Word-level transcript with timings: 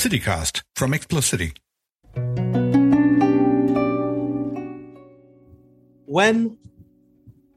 CityCast 0.00 0.62
from 0.76 0.94
City. 1.20 1.52
When 6.06 6.56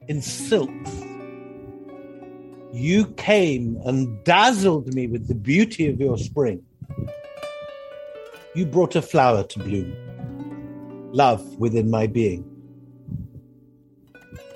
in 0.10 0.22
silks 0.22 0.92
you 2.74 3.06
came 3.16 3.80
and 3.86 4.22
dazzled 4.26 4.94
me 4.94 5.08
with 5.08 5.30
the 5.30 5.36
beauty 5.36 5.88
of 5.88 6.02
your 6.02 6.18
spring, 6.18 6.62
you 8.56 8.66
brought 8.66 8.98
a 8.98 9.02
flower 9.02 9.44
to 9.44 9.60
bloom, 9.60 9.96
love 11.14 11.42
within 11.60 11.90
my 11.90 12.08
being. 12.08 12.44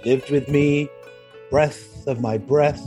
Lived 0.03 0.29
with 0.29 0.49
me, 0.49 0.89
breath 1.49 2.05
of 2.05 2.19
my 2.19 2.37
breath, 2.37 2.83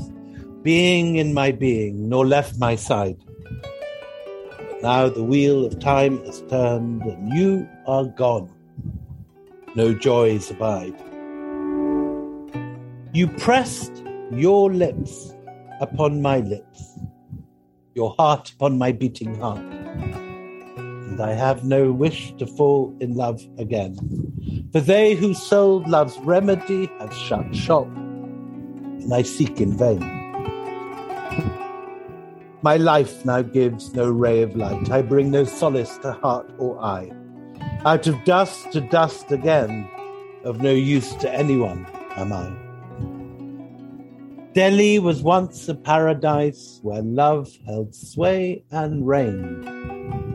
being 0.61 1.17
in 1.17 1.32
my 1.32 1.53
being, 1.53 2.11
nor 2.11 2.27
left 2.27 2.59
my 2.59 2.77
side. 2.77 3.17
Now 4.82 5.10
the 5.10 5.22
wheel 5.22 5.66
of 5.66 5.78
time 5.78 6.25
has 6.25 6.40
turned, 6.48 7.02
and 7.02 7.34
you 7.34 7.68
are 7.86 8.07
gone. 8.07 8.50
No 9.75 9.93
joys 9.93 10.50
abide. 10.50 10.94
You 13.12 13.29
pressed 13.29 13.93
your 14.32 14.72
lips 14.72 15.35
upon 15.82 16.22
my 16.22 16.38
lips, 16.38 16.98
your 17.94 18.14
heart 18.18 18.52
upon 18.52 18.79
my 18.79 18.93
beating 18.93 19.35
heart. 19.38 19.58
And 19.58 21.21
I 21.21 21.35
have 21.35 21.62
no 21.62 21.93
wish 21.93 22.32
to 22.38 22.46
fall 22.46 22.96
in 23.00 23.16
love 23.16 23.46
again. 23.58 23.96
For 24.72 24.80
they 24.80 25.14
who 25.14 25.35
sold 25.35 25.88
love's 25.88 26.16
remedy 26.21 26.88
have 27.00 27.12
shut 27.12 27.54
shop, 27.54 27.86
and 27.86 29.12
I 29.12 29.22
seek 29.22 29.60
in 29.60 29.76
vain. 29.76 30.00
My 32.62 32.77
life 32.77 33.25
now 33.25 33.41
gives 33.41 33.95
no 33.95 34.11
ray 34.11 34.42
of 34.42 34.55
light. 34.55 34.91
I 34.91 35.00
bring 35.00 35.31
no 35.31 35.45
solace 35.45 35.97
to 35.98 36.12
heart 36.12 36.50
or 36.59 36.78
eye. 36.78 37.11
Out 37.86 38.06
of 38.06 38.22
dust 38.25 38.70
to 38.72 38.83
dust 38.83 39.33
again, 39.33 39.89
of 40.44 40.61
no 40.61 40.70
use 40.70 41.14
to 41.17 41.33
anyone 41.33 41.86
am 42.17 42.33
I. 42.34 42.52
Delhi 44.52 44.98
was 44.98 45.22
once 45.22 45.69
a 45.70 45.75
paradise 45.75 46.80
where 46.83 47.00
love 47.00 47.48
held 47.64 47.94
sway 47.94 48.62
and 48.70 49.06
reigned, 49.06 49.64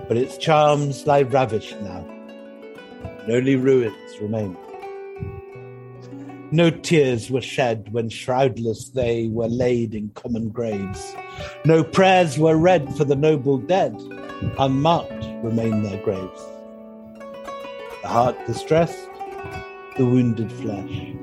but 0.08 0.18
its 0.18 0.38
charms 0.38 1.06
lie 1.06 1.22
ravished 1.22 1.80
now, 1.82 2.08
and 3.20 3.32
only 3.32 3.56
ruins 3.56 4.20
remain. 4.20 4.58
No 6.52 6.70
tears 6.70 7.32
were 7.32 7.42
shed 7.42 7.92
when 7.92 8.08
shroudless 8.08 8.90
they 8.90 9.30
were 9.30 9.48
laid 9.48 9.96
in 9.96 10.10
common 10.10 10.50
graves. 10.50 11.16
No 11.66 11.84
prayers 11.84 12.38
were 12.38 12.56
read 12.56 12.96
for 12.96 13.04
the 13.04 13.16
noble 13.16 13.58
dead, 13.58 14.00
unmarked 14.60 15.26
remain 15.44 15.82
their 15.82 16.02
graves. 16.04 16.46
The 18.04 18.08
heart 18.08 18.38
distressed, 18.46 19.10
the 19.98 20.06
wounded 20.06 20.52
flesh, 20.52 21.14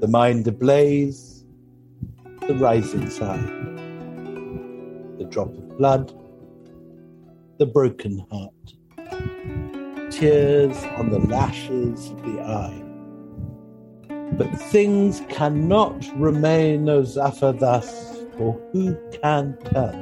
the 0.00 0.08
mind 0.08 0.46
ablaze, 0.46 1.44
the 2.46 2.54
rising 2.54 3.10
sigh, 3.10 3.36
the 5.18 5.26
drop 5.28 5.48
of 5.48 5.76
blood, 5.76 6.12
the 7.58 7.66
broken 7.66 8.24
heart, 8.30 8.52
tears 10.12 10.84
on 10.96 11.10
the 11.10 11.18
lashes 11.18 12.10
of 12.10 12.22
the 12.22 12.40
eye 12.40 12.87
but 14.32 14.48
things 14.70 15.22
cannot 15.28 16.04
remain, 16.16 16.88
as 16.88 17.14
Zafar, 17.14 17.52
thus, 17.52 18.18
for 18.36 18.60
who 18.72 18.96
can 19.22 19.56
tell? 19.64 19.92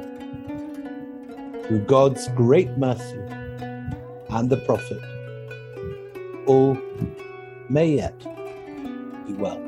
Through 1.63 1.85
God's 1.85 2.27
great 2.29 2.77
mercy 2.77 3.19
and 4.29 4.49
the 4.49 4.57
Prophet, 4.65 5.01
all 6.45 6.77
may 7.69 7.95
yet 7.95 8.19
be 9.25 9.33
well. 9.33 9.63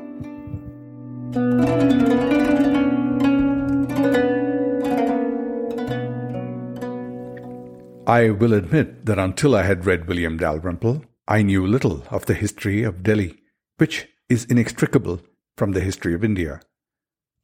I 8.06 8.30
will 8.30 8.54
admit 8.54 9.06
that 9.06 9.18
until 9.18 9.54
I 9.54 9.62
had 9.62 9.86
read 9.86 10.08
William 10.08 10.36
Dalrymple, 10.36 11.04
I 11.28 11.42
knew 11.42 11.64
little 11.64 12.02
of 12.10 12.26
the 12.26 12.34
history 12.34 12.82
of 12.82 13.04
Delhi, 13.04 13.38
which 13.76 14.08
is 14.30 14.44
inextricable 14.46 15.20
from 15.56 15.72
the 15.72 15.80
history 15.80 16.14
of 16.14 16.24
India. 16.24 16.60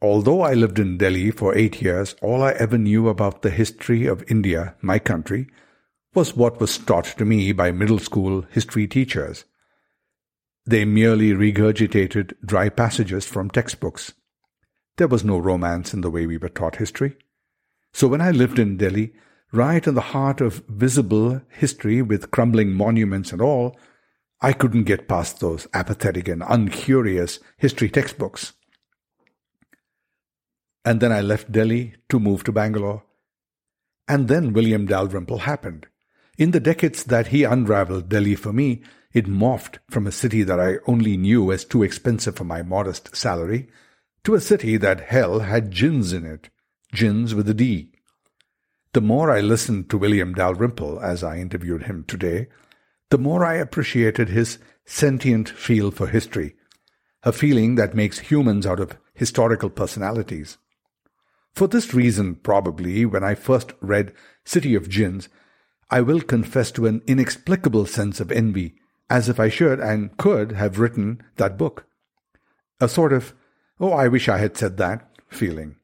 Although 0.01 0.43
I 0.43 0.55
lived 0.55 0.79
in 0.79 0.99
Delhi 0.99 1.31
for 1.31 1.57
eight 1.57 1.83
years, 1.83 2.15
all 2.23 2.43
I 2.43 2.53
ever 2.53 2.79
knew 2.79 3.09
about 3.09 3.43
the 3.43 3.51
history 3.51 4.07
of 4.07 4.25
India, 4.29 4.75
my 4.81 4.99
country, 4.99 5.49
was 6.15 6.37
what 6.37 6.61
was 6.61 6.79
taught 6.79 7.05
to 7.19 7.25
me 7.25 7.53
by 7.53 7.71
middle 7.73 7.99
school 7.99 8.43
history 8.51 8.87
teachers. 8.87 9.45
They 10.65 10.85
merely 10.85 11.33
regurgitated 11.33 12.35
dry 12.45 12.69
passages 12.69 13.27
from 13.27 13.51
textbooks. 13.51 14.13
There 14.97 15.09
was 15.09 15.25
no 15.25 15.39
romance 15.39 15.93
in 15.93 16.01
the 16.01 16.11
way 16.11 16.27
we 16.27 16.39
were 16.39 16.49
taught 16.49 16.77
history. 16.77 17.17
So 17.93 18.09
when 18.09 18.21
I 18.21 18.31
lived 18.31 18.59
in 18.59 18.77
Delhi, 18.77 19.13
right 19.53 19.87
in 19.87 19.95
the 19.95 20.13
heart 20.13 20.41
of 20.41 20.63
visible 20.69 21.41
history 21.49 22.03
with 22.03 22.31
crumbling 22.31 22.73
monuments 22.73 23.33
and 23.33 23.41
all, 23.41 23.77
I 24.41 24.53
couldn't 24.53 24.85
get 24.85 25.09
past 25.09 25.41
those 25.41 25.67
apathetic 25.73 26.29
and 26.29 26.43
uncurious 26.47 27.39
history 27.57 27.89
textbooks. 27.89 28.53
And 30.85 31.01
then 31.01 31.11
I 31.11 31.21
left 31.21 31.51
Delhi 31.51 31.95
to 32.11 32.21
move 32.21 32.45
to 32.45 32.53
Bangalore. 32.53 33.03
And 34.07 34.29
then 34.29 34.53
William 34.53 34.87
Dalrymple 34.87 35.39
happened. 35.39 35.87
In 36.39 36.51
the 36.51 36.61
decades 36.61 37.05
that 37.05 37.29
he 37.29 37.45
unraveled 37.45 38.09
Delhi 38.09 38.35
for 38.35 38.53
me, 38.53 38.83
it 39.13 39.27
morphed 39.27 39.79
from 39.91 40.07
a 40.07 40.13
city 40.13 40.43
that 40.43 40.61
I 40.61 40.77
only 40.87 41.17
knew 41.17 41.51
as 41.51 41.65
too 41.65 41.83
expensive 41.83 42.37
for 42.37 42.45
my 42.45 42.63
modest 42.63 43.17
salary 43.17 43.69
to 44.25 44.35
a 44.35 44.41
city 44.41 44.77
that 44.77 45.01
hell 45.01 45.41
had 45.41 45.71
djinns 45.73 46.13
in 46.13 46.27
it, 46.27 46.51
djinns 46.95 47.33
with 47.33 47.49
a 47.49 47.55
D. 47.55 47.93
The 48.93 49.01
more 49.01 49.31
I 49.31 49.41
listened 49.41 49.89
to 49.91 49.99
William 49.99 50.35
Dalrymple 50.35 51.01
as 51.01 51.25
I 51.25 51.39
interviewed 51.39 51.85
him 51.85 52.05
today, 52.07 52.49
the 53.11 53.19
more 53.19 53.45
I 53.45 53.55
appreciated 53.55 54.29
his 54.29 54.59
sentient 54.85 55.49
feel 55.49 55.91
for 55.91 56.09
history, 56.09 56.55
a 57.23 57.33
feeling 57.33 57.75
that 57.77 57.95
makes 57.95 58.19
humans 58.19 58.67
out 58.67 58.81
of 58.81 58.97
historical 59.15 59.71
personalities. 59.71 60.59
For 61.53 61.67
this 61.67 61.95
reason, 61.95 62.35
probably, 62.37 63.07
when 63.07 63.25
I 63.25 63.35
first 63.35 63.73
read 63.81 64.13
City 64.45 64.75
of 64.75 64.89
Djinns, 64.89 65.29
I 65.91 66.01
will 66.01 66.21
confess 66.21 66.71
to 66.73 66.87
an 66.87 67.03
inexplicable 67.07 67.87
sense 67.87 68.21
of 68.21 68.33
envy, 68.33 68.75
as 69.09 69.29
if 69.29 69.39
I 69.39 69.49
should 69.49 69.81
and 69.81 70.17
could 70.17 70.53
have 70.53 70.79
written 70.79 71.23
that 71.37 71.57
book. 71.57 71.87
A 72.81 72.89
sort 72.89 73.13
of, 73.13 73.35
oh, 73.81 73.93
I 73.93 74.09
wish 74.09 74.29
I 74.29 74.39
had 74.39 74.57
said 74.57 74.77
that 74.77 75.09
feeling. 75.29 75.77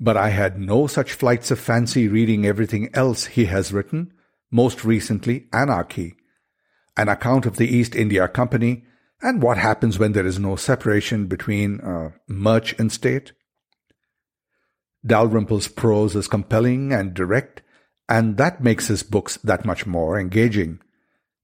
But 0.00 0.16
I 0.16 0.30
had 0.30 0.58
no 0.58 0.86
such 0.86 1.12
flights 1.12 1.50
of 1.50 1.60
fancy 1.60 2.08
reading 2.08 2.44
everything 2.44 2.90
else 2.92 3.26
he 3.26 3.46
has 3.46 3.72
written, 3.72 4.12
most 4.54 4.84
recently 4.84 5.48
Anarchy, 5.52 6.14
an 6.96 7.08
account 7.08 7.44
of 7.44 7.56
the 7.56 7.66
East 7.66 7.96
India 7.96 8.28
Company 8.28 8.84
and 9.20 9.42
what 9.42 9.58
happens 9.58 9.98
when 9.98 10.12
there 10.12 10.24
is 10.24 10.38
no 10.38 10.54
separation 10.54 11.26
between 11.26 11.80
uh, 11.80 12.10
merch 12.28 12.72
and 12.78 12.92
state. 12.92 13.32
Dalrymple's 15.04 15.66
prose 15.66 16.14
is 16.14 16.28
compelling 16.28 16.92
and 16.92 17.14
direct, 17.14 17.62
and 18.08 18.36
that 18.36 18.62
makes 18.62 18.86
his 18.86 19.02
books 19.02 19.38
that 19.38 19.64
much 19.64 19.86
more 19.86 20.20
engaging. 20.20 20.78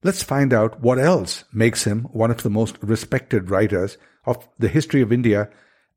Let's 0.03 0.23
find 0.23 0.53
out 0.53 0.79
what 0.79 0.97
else 0.97 1.43
makes 1.51 1.83
him 1.83 2.03
one 2.13 2.31
of 2.31 2.43
the 2.43 2.49
most 2.49 2.77
respected 2.81 3.51
writers 3.51 3.97
of 4.25 4.47
the 4.57 4.69
history 4.69 5.01
of 5.01 5.11
India 5.11 5.49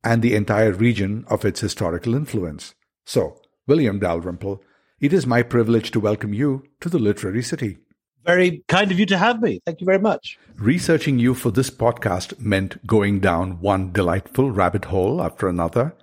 and 0.03 0.21
the 0.21 0.35
entire 0.35 0.73
region 0.73 1.25
of 1.29 1.45
its 1.45 1.61
historical 1.61 2.17
influence. 2.17 2.75
So, 3.05 3.41
William 3.69 4.01
Dalrymple 4.01 4.61
it 5.05 5.13
is 5.13 5.27
my 5.27 5.43
privilege 5.43 5.91
to 5.91 6.01
welcome 6.01 6.33
you 6.33 6.65
to 6.81 6.89
the 6.89 6.99
Literary 6.99 7.43
City. 7.43 7.77
Very 8.25 8.65
kind 8.69 8.91
of 8.91 8.99
you 8.99 9.05
to 9.05 9.19
have 9.19 9.43
me. 9.43 9.61
Thank 9.67 9.83
you 9.83 9.85
very 9.85 9.99
much. 9.99 10.39
Researching 10.57 11.19
you 11.19 11.35
for 11.35 11.51
this 11.51 11.69
podcast 11.69 12.41
meant 12.41 12.87
going 12.87 13.21
down 13.21 13.61
one 13.61 13.93
delightful 13.93 14.51
rabbit 14.51 14.87
hole 14.87 15.23
after 15.23 15.47
another, 15.47 15.95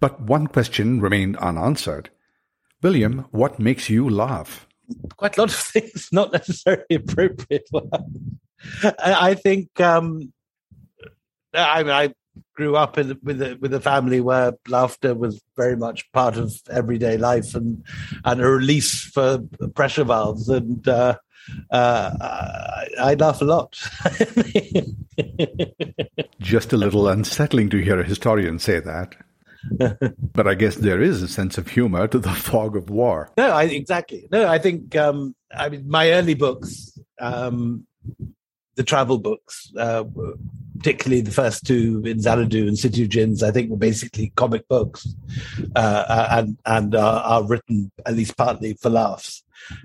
but 0.00 0.20
one 0.22 0.48
question 0.48 1.00
remained 1.00 1.36
unanswered. 1.36 2.10
William, 2.82 3.26
what 3.30 3.60
makes 3.60 3.88
you 3.88 4.10
laugh? 4.10 4.66
Quite 5.16 5.36
a 5.36 5.42
lot 5.42 5.50
of 5.50 5.56
things, 5.72 6.08
not 6.10 6.32
necessarily 6.32 6.96
appropriate 6.96 7.68
I 8.98 9.34
think 9.34 9.80
um, 9.80 10.32
I, 11.54 11.84
I 11.84 12.14
grew 12.54 12.76
up 12.76 12.98
in, 12.98 13.18
with 13.22 13.40
a, 13.42 13.56
with 13.60 13.72
a 13.74 13.80
family 13.80 14.20
where 14.20 14.52
laughter 14.68 15.14
was 15.14 15.42
very 15.56 15.76
much 15.76 16.10
part 16.12 16.36
of 16.36 16.54
everyday 16.70 17.16
life 17.16 17.54
and 17.54 17.84
and 18.24 18.40
a 18.40 18.46
release 18.46 19.04
for 19.04 19.38
pressure 19.74 20.04
valves 20.04 20.48
and 20.48 20.86
uh, 20.88 21.16
uh, 21.70 22.10
I, 22.20 22.86
I 22.98 23.14
laugh 23.14 23.40
a 23.40 23.44
lot. 23.44 23.78
Just 26.40 26.72
a 26.72 26.76
little 26.76 27.08
unsettling 27.08 27.70
to 27.70 27.78
hear 27.78 28.00
a 28.00 28.04
historian 28.04 28.58
say 28.58 28.80
that. 28.80 29.14
but 30.32 30.46
I 30.46 30.54
guess 30.54 30.76
there 30.76 31.02
is 31.02 31.22
a 31.22 31.28
sense 31.28 31.58
of 31.58 31.68
humor 31.68 32.06
to 32.08 32.18
the 32.18 32.32
fog 32.32 32.76
of 32.76 32.90
war. 32.90 33.30
No, 33.36 33.50
I 33.50 33.64
exactly. 33.64 34.28
No, 34.30 34.46
I 34.46 34.58
think 34.58 34.94
um, 34.96 35.34
I 35.54 35.68
mean 35.68 35.88
my 35.88 36.12
early 36.12 36.34
books, 36.34 36.98
um, 37.20 37.86
the 38.78 38.84
travel 38.84 39.18
books, 39.18 39.72
uh, 39.76 40.04
particularly 40.78 41.20
the 41.20 41.32
first 41.32 41.66
two 41.66 42.00
in 42.06 42.20
Xanadu 42.20 42.68
and 42.68 42.78
City 42.78 43.02
of 43.02 43.08
Djinns, 43.08 43.42
I 43.42 43.50
think 43.50 43.70
were 43.70 43.76
basically 43.76 44.32
comic 44.36 44.66
books, 44.68 45.06
uh, 45.74 46.04
uh 46.08 46.28
and 46.30 46.56
and 46.64 46.94
uh, 46.94 47.22
are 47.24 47.44
written 47.44 47.90
at 48.06 48.14
least 48.14 48.36
partly 48.36 48.74
for 48.74 48.88
laughs. 48.88 49.42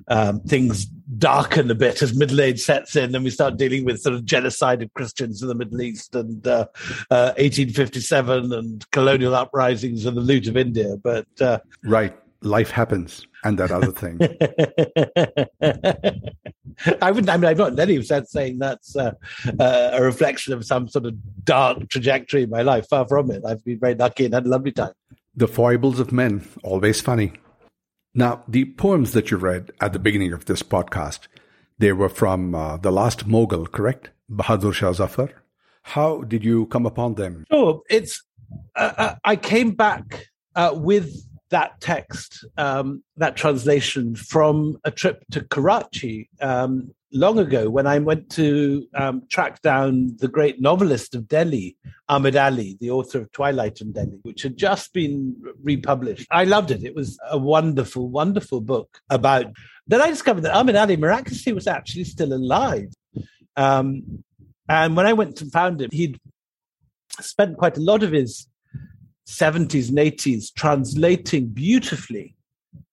Um, 0.08 0.42
things 0.42 0.86
darken 1.18 1.72
a 1.72 1.76
bit 1.76 2.04
as 2.04 2.16
middle 2.16 2.40
age 2.40 2.62
sets 2.62 2.96
in, 2.96 3.16
and 3.16 3.24
we 3.24 3.32
start 3.32 3.58
dealing 3.58 3.84
with 3.84 4.00
sort 4.00 4.14
of 4.14 4.24
genocide 4.24 4.84
of 4.84 4.94
Christians 4.94 5.42
in 5.42 5.48
the 5.48 5.56
Middle 5.56 5.82
East 5.82 6.16
and 6.16 6.46
uh, 6.46 6.68
uh, 7.10 7.34
1857 7.38 8.54
and 8.54 8.92
colonial 8.92 9.34
uprisings 9.34 10.06
and 10.06 10.16
the 10.16 10.22
loot 10.22 10.48
of 10.48 10.56
India. 10.56 10.96
But 11.02 11.28
uh, 11.42 11.60
right, 11.84 12.16
life 12.44 12.70
happens, 12.70 13.26
and 13.44 13.58
that 13.60 13.72
other 13.72 13.92
thing. 13.92 14.20
I 17.02 17.12
wouldn't. 17.12 17.30
I 17.30 17.38
mean, 17.38 17.46
I'm 17.46 17.58
not 17.58 17.74
in 17.74 17.80
any 17.80 18.02
sense 18.04 18.32
saying 18.32 18.60
that's 18.60 18.96
uh, 18.96 19.14
uh, 19.60 19.92
a 19.94 20.02
reflection 20.02 20.54
of 20.54 20.66
some 20.66 20.88
sort 20.88 21.06
of 21.06 21.46
dark 21.46 21.90
trajectory 21.90 22.44
in 22.44 22.50
my 22.50 22.62
life. 22.62 22.88
Far 22.90 23.08
from 23.08 23.32
it. 23.32 23.44
I've 23.46 23.64
been 23.64 23.80
very 23.80 23.96
lucky 23.96 24.26
and 24.26 24.34
had 24.34 24.46
a 24.46 24.50
lovely 24.50 24.72
time. 24.72 24.94
The 25.36 25.48
foibles 25.48 26.00
of 26.00 26.12
men, 26.12 26.48
always 26.64 27.02
funny. 27.02 27.34
Now, 28.14 28.44
the 28.48 28.66
poems 28.66 29.14
that 29.14 29.32
you 29.32 29.38
read 29.38 29.72
at 29.82 29.94
the 29.94 30.00
beginning 30.00 30.34
of 30.34 30.46
this 30.46 30.62
podcast, 30.62 31.22
they 31.80 31.94
were 31.94 32.10
from 32.10 32.54
uh, 32.54 32.78
The 32.78 32.92
Last 32.92 33.28
Mughal, 33.28 33.72
correct? 33.72 34.12
Bahadur 34.32 34.74
Shah 34.74 34.94
Zafar. 34.94 35.30
How 35.82 36.22
did 36.22 36.46
you 36.46 36.68
come 36.68 36.86
upon 36.86 37.16
them? 37.16 37.46
Sure. 37.52 37.82
It's, 37.90 38.24
uh, 38.76 38.94
uh, 38.98 39.16
I 39.24 39.36
came 39.36 39.72
back 39.72 40.28
uh, 40.56 40.74
with 40.76 41.12
that 41.54 41.80
text, 41.80 42.46
um, 42.58 43.04
that 43.18 43.36
translation 43.36 44.16
from 44.16 44.78
a 44.84 44.90
trip 44.90 45.24
to 45.32 45.42
Karachi 45.42 46.28
um, 46.42 46.92
long 47.12 47.38
ago 47.38 47.70
when 47.70 47.86
I 47.86 48.00
went 48.00 48.32
to 48.32 48.88
um, 48.96 49.22
track 49.30 49.62
down 49.62 50.18
the 50.18 50.28
great 50.28 50.60
novelist 50.60 51.14
of 51.14 51.28
Delhi, 51.28 51.78
Ahmed 52.10 52.36
Ali, 52.36 52.76
the 52.82 52.90
author 52.90 53.22
of 53.22 53.32
Twilight 53.32 53.82
in 53.82 53.92
Delhi, 53.92 54.18
which 54.24 54.42
had 54.42 54.58
just 54.58 54.94
been 54.94 55.36
republished. 55.62 56.28
I 56.32 56.46
loved 56.46 56.72
it. 56.72 56.84
It 56.84 56.96
was 56.96 57.20
a 57.30 57.38
wonderful, 57.38 58.10
wonderful 58.10 58.60
book 58.60 59.00
about. 59.12 59.46
Then 59.86 60.02
I 60.02 60.10
discovered 60.10 60.42
that 60.42 60.56
Ahmed 60.56 60.76
Ali 60.76 60.98
miraculously 60.98 61.54
was 61.54 61.68
actually 61.68 62.06
still 62.06 62.34
alive. 62.34 62.92
Um, 63.56 64.24
and 64.68 64.98
when 64.98 65.06
I 65.06 65.14
went 65.14 65.40
and 65.40 65.52
found 65.52 65.82
him, 65.84 65.92
he'd 65.92 66.20
spent 67.22 67.58
quite 67.58 67.78
a 67.78 67.82
lot 67.82 68.02
of 68.02 68.12
his 68.12 68.48
70s 69.28 69.90
and 69.90 69.98
80s 69.98 70.54
translating 70.56 71.48
beautifully 71.48 72.36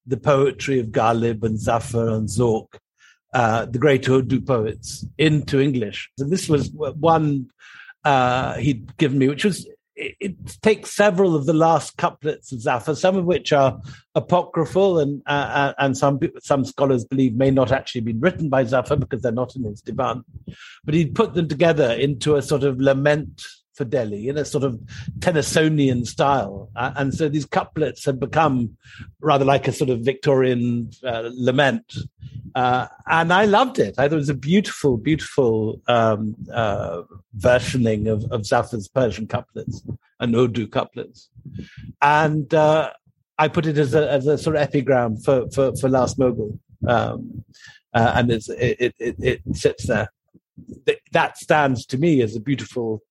the 0.06 0.17
poetry 0.17 0.81
of 0.81 0.87
Ghalib 0.87 1.43
and 1.44 1.59
Zafar 1.59 2.09
and 2.09 2.29
Zauq 2.29 2.67
uh, 3.32 3.65
the 3.67 3.79
great 3.79 4.09
Urdu 4.09 4.41
poets 4.41 5.05
into 5.19 5.61
English. 5.61 6.11
And 6.19 6.31
this 6.31 6.49
was 6.49 6.71
one 6.73 7.49
uh, 8.05 8.55
he'd 8.55 8.97
given 8.97 9.19
me, 9.19 9.29
which 9.29 9.44
was 9.44 9.67
it, 9.94 10.17
it, 10.19 10.62
takes 10.62 10.91
several 10.91 11.37
of 11.37 11.47
the 11.47 11.53
last 11.53 11.97
couplets 11.97 12.53
of 12.53 12.61
Zafar, 12.61 12.97
some 12.97 13.17
of 13.17 13.27
which 13.27 13.53
are 13.53 13.79
apocryphal, 14.15 14.99
and 14.99 15.23
uh, 15.27 15.31
uh 15.31 15.73
and 15.79 15.97
some 15.97 16.19
some 16.41 16.65
scholars 16.65 17.05
believe 17.05 17.35
may 17.35 17.50
not 17.50 17.71
actually 17.71 18.00
been 18.00 18.21
written 18.21 18.49
by 18.49 18.65
Zafar 18.65 18.97
because 18.97 19.23
they're 19.23 19.32
not 19.32 19.55
in 19.55 19.65
his 19.65 19.82
divan. 19.82 20.25
But 20.85 20.94
he'd 20.94 21.15
put 21.15 21.35
them 21.35 21.49
together 21.49 21.93
into 21.93 22.37
a 22.37 22.43
sort 22.43 22.65
of 22.65 22.81
lament 22.81 23.44
for 23.81 23.87
Delhi 23.87 24.29
in 24.29 24.37
a 24.37 24.44
sort 24.44 24.62
of 24.62 24.79
Tennysonian 25.21 26.06
style. 26.06 26.69
Uh, 26.77 26.93
and 26.97 27.15
so 27.15 27.31
these 27.31 27.47
couplets 27.47 28.05
had 28.05 28.21
become 28.21 28.77
rather 29.21 29.47
like 29.47 29.67
a 29.67 29.73
sort 29.73 29.88
of 29.88 30.00
Victorian 30.00 30.91
uh, 31.03 31.31
lament. 31.32 31.94
Uh, 32.55 32.88
and 33.06 33.32
I 33.32 33.47
loved 33.47 33.79
it. 33.79 33.94
I 33.97 34.03
thought 34.06 34.17
it 34.17 34.27
was 34.27 34.29
a 34.29 34.35
beautiful, 34.35 34.99
beautiful 34.99 35.81
um, 35.88 36.37
uh, 36.53 37.03
versioning 37.38 38.06
of, 38.06 38.31
of 38.31 38.43
Zafar's 38.43 38.87
Persian 38.88 39.27
couplets 39.27 39.82
and 40.19 40.37
Urdu 40.37 40.67
couplets. 40.67 41.31
And 42.03 42.53
uh, 42.53 42.91
I 43.38 43.49
put 43.49 43.65
it 43.65 43.79
as 43.79 43.94
a, 43.94 44.11
as 44.11 44.27
a 44.27 44.37
sort 44.37 44.56
of 44.56 44.62
epigram 44.62 45.17
for, 45.17 45.49
for, 45.53 45.75
for 45.77 45.88
Last 45.88 46.19
Mughal. 46.19 46.59
Um, 46.87 47.44
uh, 47.94 48.12
and 48.15 48.31
it, 48.31 48.44
it, 48.50 48.94
it, 48.99 49.17
it 49.19 49.41
sits 49.53 49.87
there. 49.87 50.12
That 51.12 51.38
stands 51.38 51.87
to 51.87 51.97
me 51.97 52.21
as 52.21 52.37
a 52.37 52.41
beautiful 52.41 53.03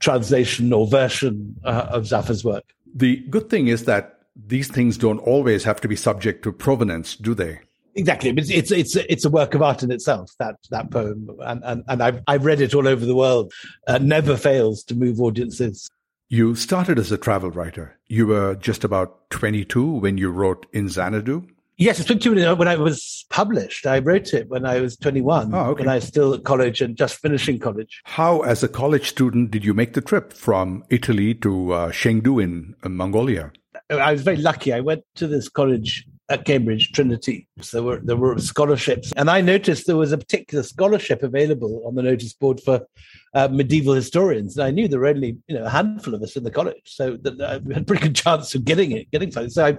translation 0.00 0.72
or 0.72 0.86
version 0.86 1.56
uh, 1.64 1.86
of 1.90 2.04
Zafar's 2.04 2.44
work. 2.44 2.64
The 2.94 3.16
good 3.30 3.50
thing 3.50 3.68
is 3.68 3.84
that 3.84 4.20
these 4.46 4.68
things 4.68 4.96
don't 4.96 5.18
always 5.18 5.64
have 5.64 5.80
to 5.80 5.88
be 5.88 5.96
subject 5.96 6.42
to 6.44 6.52
provenance, 6.52 7.16
do 7.16 7.34
they? 7.34 7.60
Exactly, 7.94 8.30
it's 8.30 8.50
it's 8.50 8.70
it's 8.70 8.94
it's 8.94 9.24
a 9.24 9.30
work 9.30 9.54
of 9.54 9.62
art 9.62 9.82
in 9.82 9.90
itself. 9.90 10.30
That 10.38 10.54
that 10.70 10.90
poem, 10.92 11.30
and 11.40 11.62
and, 11.64 11.82
and 11.88 12.02
I've 12.02 12.22
I've 12.28 12.44
read 12.44 12.60
it 12.60 12.72
all 12.72 12.86
over 12.86 13.04
the 13.04 13.14
world. 13.14 13.52
Uh, 13.88 13.98
never 13.98 14.36
fails 14.36 14.84
to 14.84 14.94
move 14.94 15.20
audiences. 15.20 15.90
You 16.28 16.54
started 16.54 16.98
as 16.98 17.10
a 17.10 17.18
travel 17.18 17.50
writer. 17.50 17.98
You 18.06 18.28
were 18.28 18.54
just 18.54 18.84
about 18.84 19.28
twenty 19.30 19.64
two 19.64 19.84
when 19.84 20.16
you 20.16 20.30
wrote 20.30 20.66
in 20.72 20.88
Xanadu. 20.88 21.48
Yes, 21.80 22.00
it's 22.00 22.08
been 22.08 22.18
two 22.18 22.34
when 22.56 22.66
I 22.66 22.74
was 22.74 23.24
published. 23.30 23.86
I 23.86 24.00
wrote 24.00 24.34
it 24.34 24.48
when 24.48 24.66
I 24.66 24.80
was 24.80 24.96
21, 24.96 25.54
oh, 25.54 25.58
okay. 25.58 25.84
when 25.84 25.88
I 25.88 25.94
was 25.94 26.08
still 26.08 26.34
at 26.34 26.42
college 26.42 26.80
and 26.80 26.96
just 26.96 27.20
finishing 27.20 27.60
college. 27.60 28.02
How, 28.04 28.40
as 28.40 28.64
a 28.64 28.68
college 28.68 29.08
student, 29.08 29.52
did 29.52 29.64
you 29.64 29.74
make 29.74 29.92
the 29.92 30.00
trip 30.00 30.32
from 30.32 30.84
Italy 30.90 31.34
to 31.36 31.72
uh, 31.72 31.90
Shangdu 31.92 32.42
in 32.42 32.74
uh, 32.82 32.88
Mongolia? 32.88 33.52
I 33.90 34.10
was 34.10 34.22
very 34.22 34.38
lucky. 34.38 34.72
I 34.72 34.80
went 34.80 35.04
to 35.14 35.28
this 35.28 35.48
college 35.48 36.04
at 36.28 36.44
Cambridge, 36.44 36.92
Trinity. 36.92 37.48
So 37.60 37.76
there 37.76 37.84
were 37.84 38.00
there 38.02 38.16
were 38.16 38.38
scholarships, 38.38 39.12
and 39.16 39.30
I 39.30 39.40
noticed 39.40 39.86
there 39.86 39.96
was 39.96 40.12
a 40.12 40.18
particular 40.18 40.62
scholarship 40.62 41.22
available 41.22 41.82
on 41.86 41.94
the 41.94 42.02
notice 42.02 42.34
board 42.34 42.60
for 42.60 42.86
uh, 43.34 43.48
medieval 43.48 43.94
historians. 43.94 44.58
And 44.58 44.66
I 44.66 44.70
knew 44.70 44.88
there 44.88 45.00
were 45.00 45.06
only 45.06 45.38
you 45.46 45.54
know 45.58 45.64
a 45.64 45.70
handful 45.70 46.14
of 46.14 46.22
us 46.22 46.36
in 46.36 46.44
the 46.44 46.50
college, 46.50 46.82
so 46.84 47.16
that 47.22 47.40
I 47.40 47.52
had 47.72 47.82
a 47.82 47.84
pretty 47.84 48.02
good 48.02 48.16
chance 48.16 48.54
of 48.54 48.64
getting 48.64 48.92
it, 48.92 49.10
getting 49.10 49.30
something. 49.30 49.50
So 49.50 49.64
I 49.64 49.78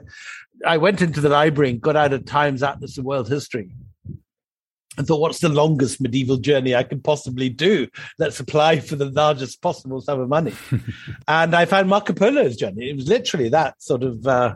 I 0.65 0.77
went 0.77 1.01
into 1.01 1.21
the 1.21 1.29
library 1.29 1.71
and 1.71 1.81
got 1.81 1.95
out 1.95 2.13
a 2.13 2.19
Times 2.19 2.63
Atlas 2.63 2.97
of 2.97 3.05
World 3.05 3.29
History. 3.29 3.71
and 4.97 5.07
thought, 5.07 5.21
what's 5.21 5.39
the 5.39 5.49
longest 5.49 6.01
medieval 6.01 6.37
journey 6.37 6.75
I 6.75 6.83
could 6.83 7.03
possibly 7.03 7.49
do? 7.49 7.87
Let's 8.17 8.39
apply 8.39 8.79
for 8.79 8.95
the 8.95 9.09
largest 9.09 9.61
possible 9.61 10.01
sum 10.01 10.19
of 10.19 10.29
money. 10.29 10.53
and 11.27 11.55
I 11.55 11.65
found 11.65 11.89
Marco 11.89 12.13
Polo's 12.13 12.57
journey. 12.57 12.89
It 12.89 12.95
was 12.95 13.07
literally 13.07 13.49
that 13.49 13.81
sort 13.81 14.03
of 14.03 14.27
uh, 14.27 14.55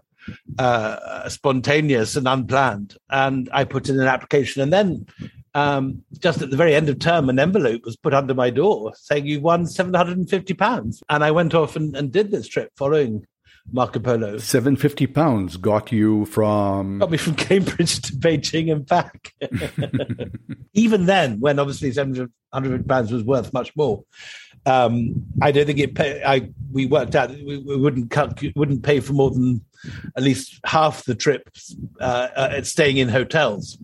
uh, 0.59 1.29
spontaneous 1.29 2.15
and 2.15 2.27
unplanned. 2.27 2.98
And 3.10 3.50
I 3.53 3.63
put 3.63 3.89
in 3.89 4.00
an 4.00 4.07
application. 4.07 4.62
And 4.62 4.74
then 4.74 5.05
um, 5.53 6.03
just 6.19 6.41
at 6.41 6.50
the 6.50 6.57
very 6.57 6.75
end 6.75 6.89
of 6.89 7.00
term, 7.00 7.29
an 7.29 7.39
envelope 7.39 7.86
was 7.86 7.95
put 7.95 8.13
under 8.13 8.33
my 8.33 8.50
door 8.50 8.93
saying 8.95 9.25
you 9.25 9.39
won 9.39 9.65
£750. 9.65 11.03
And 11.10 11.24
I 11.24 11.31
went 11.31 11.53
off 11.53 11.75
and, 11.75 11.95
and 11.95 12.12
did 12.12 12.31
this 12.31 12.48
trip 12.48 12.72
following 12.75 13.25
Marco 13.72 14.00
Polo. 14.00 14.38
Seven 14.38 14.75
fifty 14.75 15.08
pounds 15.08 15.58
got 15.58 15.91
you 15.91 16.25
from 16.25 17.00
got 17.00 17.12
me 17.12 17.17
from 17.17 17.36
Cambridge 17.36 18.01
to 18.01 18.13
Beijing 18.13 18.72
and 18.72 18.86
back. 18.86 19.34
Even 20.74 21.05
then, 21.05 21.39
when 21.39 21.60
obviously 21.60 21.91
seven 21.91 22.32
hundred 22.51 22.88
pounds 22.88 23.12
was 23.12 23.24
worth 23.24 23.53
much 23.53 23.75
more, 23.75 24.03
um, 24.65 25.25
I 25.41 25.51
don't 25.51 25.65
think 25.65 25.79
it. 25.79 25.96
Pay, 25.96 26.24
I 26.24 26.50
we 26.72 26.86
worked 26.86 27.15
out 27.15 27.32
we, 27.32 27.58
we 27.58 27.77
wouldn't 27.77 28.12
cut, 28.12 28.41
wouldn't 28.55 28.84
pay 28.84 29.00
for 29.00 29.13
more 29.13 29.32
than 29.32 29.63
at 30.15 30.24
least 30.24 30.60
half 30.65 31.05
the 31.05 31.15
trips 31.15 31.75
uh, 32.00 32.29
uh, 32.36 32.62
staying 32.63 32.98
in 32.98 33.10
hotels 33.10 33.77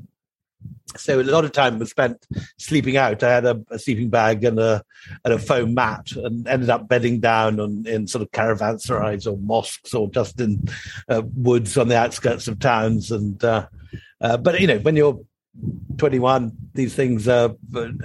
so 0.98 1.20
a 1.20 1.24
lot 1.24 1.46
of 1.46 1.52
time 1.52 1.80
was 1.80 1.90
spent 1.90 2.26
sleeping 2.58 2.98
out. 2.98 3.24
I 3.24 3.32
had 3.32 3.46
a, 3.46 3.62
a, 3.70 3.80
sleeping 3.80 4.10
bag 4.10 4.44
and 4.44 4.60
a 4.60 4.84
and 5.24 5.34
a 5.34 5.40
foam 5.40 5.74
mat, 5.74 6.12
and 6.14 6.48
ended 6.48 6.70
up 6.70 6.88
bedding 6.88 7.20
down 7.20 7.60
on, 7.60 7.86
in 7.86 8.08
sort 8.08 8.22
of 8.22 8.32
caravanserais 8.32 9.28
or 9.28 9.38
mosques 9.38 9.94
or 9.94 10.10
just 10.10 10.40
in 10.40 10.68
uh, 11.08 11.22
woods 11.36 11.78
on 11.78 11.88
the 11.88 11.98
outskirts 11.98 12.48
of 12.48 12.60
towns. 12.60 13.12
And 13.12 13.44
uh, 13.44 13.68
uh, 14.22 14.38
but 14.38 14.60
you 14.60 14.68
know, 14.68 14.80
when 14.80 14.96
you're 14.96 15.20
21, 15.98 16.52
these 16.74 16.96
things 16.96 17.28
uh, 17.28 17.50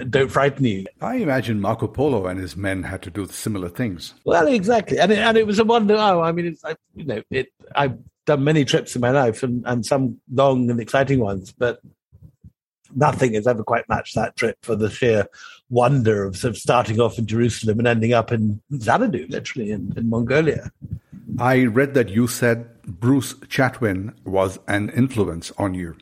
don't 0.09 0.31
frighten 0.31 0.65
you. 0.65 0.85
I 1.01 1.15
imagine 1.15 1.61
Marco 1.61 1.87
Polo 1.87 2.27
and 2.27 2.39
his 2.39 2.55
men 2.57 2.83
had 2.83 3.01
to 3.03 3.09
do 3.09 3.25
similar 3.27 3.69
things. 3.69 4.13
Well, 4.25 4.47
exactly, 4.47 4.99
and 4.99 5.11
it, 5.11 5.19
and 5.19 5.37
it 5.37 5.47
was 5.47 5.59
a 5.59 5.65
wonder. 5.65 5.95
Oh, 5.95 6.21
I 6.21 6.31
mean, 6.31 6.47
it's 6.47 6.63
I, 6.63 6.75
you 6.95 7.05
know, 7.05 7.21
it. 7.29 7.47
I've 7.75 7.97
done 8.25 8.43
many 8.43 8.65
trips 8.65 8.95
in 8.95 9.01
my 9.01 9.11
life, 9.11 9.43
and, 9.43 9.63
and 9.65 9.85
some 9.85 10.19
long 10.31 10.69
and 10.69 10.79
exciting 10.79 11.19
ones, 11.19 11.51
but 11.51 11.79
nothing 12.95 13.33
has 13.33 13.47
ever 13.47 13.63
quite 13.63 13.87
matched 13.89 14.15
that 14.15 14.35
trip 14.35 14.57
for 14.61 14.75
the 14.75 14.89
sheer 14.89 15.27
wonder 15.69 16.23
of 16.23 16.37
sort 16.37 16.51
of 16.51 16.57
starting 16.57 16.99
off 16.99 17.17
in 17.17 17.27
Jerusalem 17.27 17.79
and 17.79 17.87
ending 17.87 18.13
up 18.13 18.31
in 18.31 18.61
Xanadu, 18.73 19.27
literally 19.29 19.71
in, 19.71 19.93
in 19.97 20.09
Mongolia. 20.09 20.71
I 21.39 21.65
read 21.65 21.93
that 21.95 22.09
you 22.09 22.27
said 22.27 22.81
Bruce 22.83 23.33
Chatwin 23.33 24.13
was 24.25 24.57
an 24.67 24.89
influence 24.91 25.51
on 25.57 25.73
you. 25.73 25.95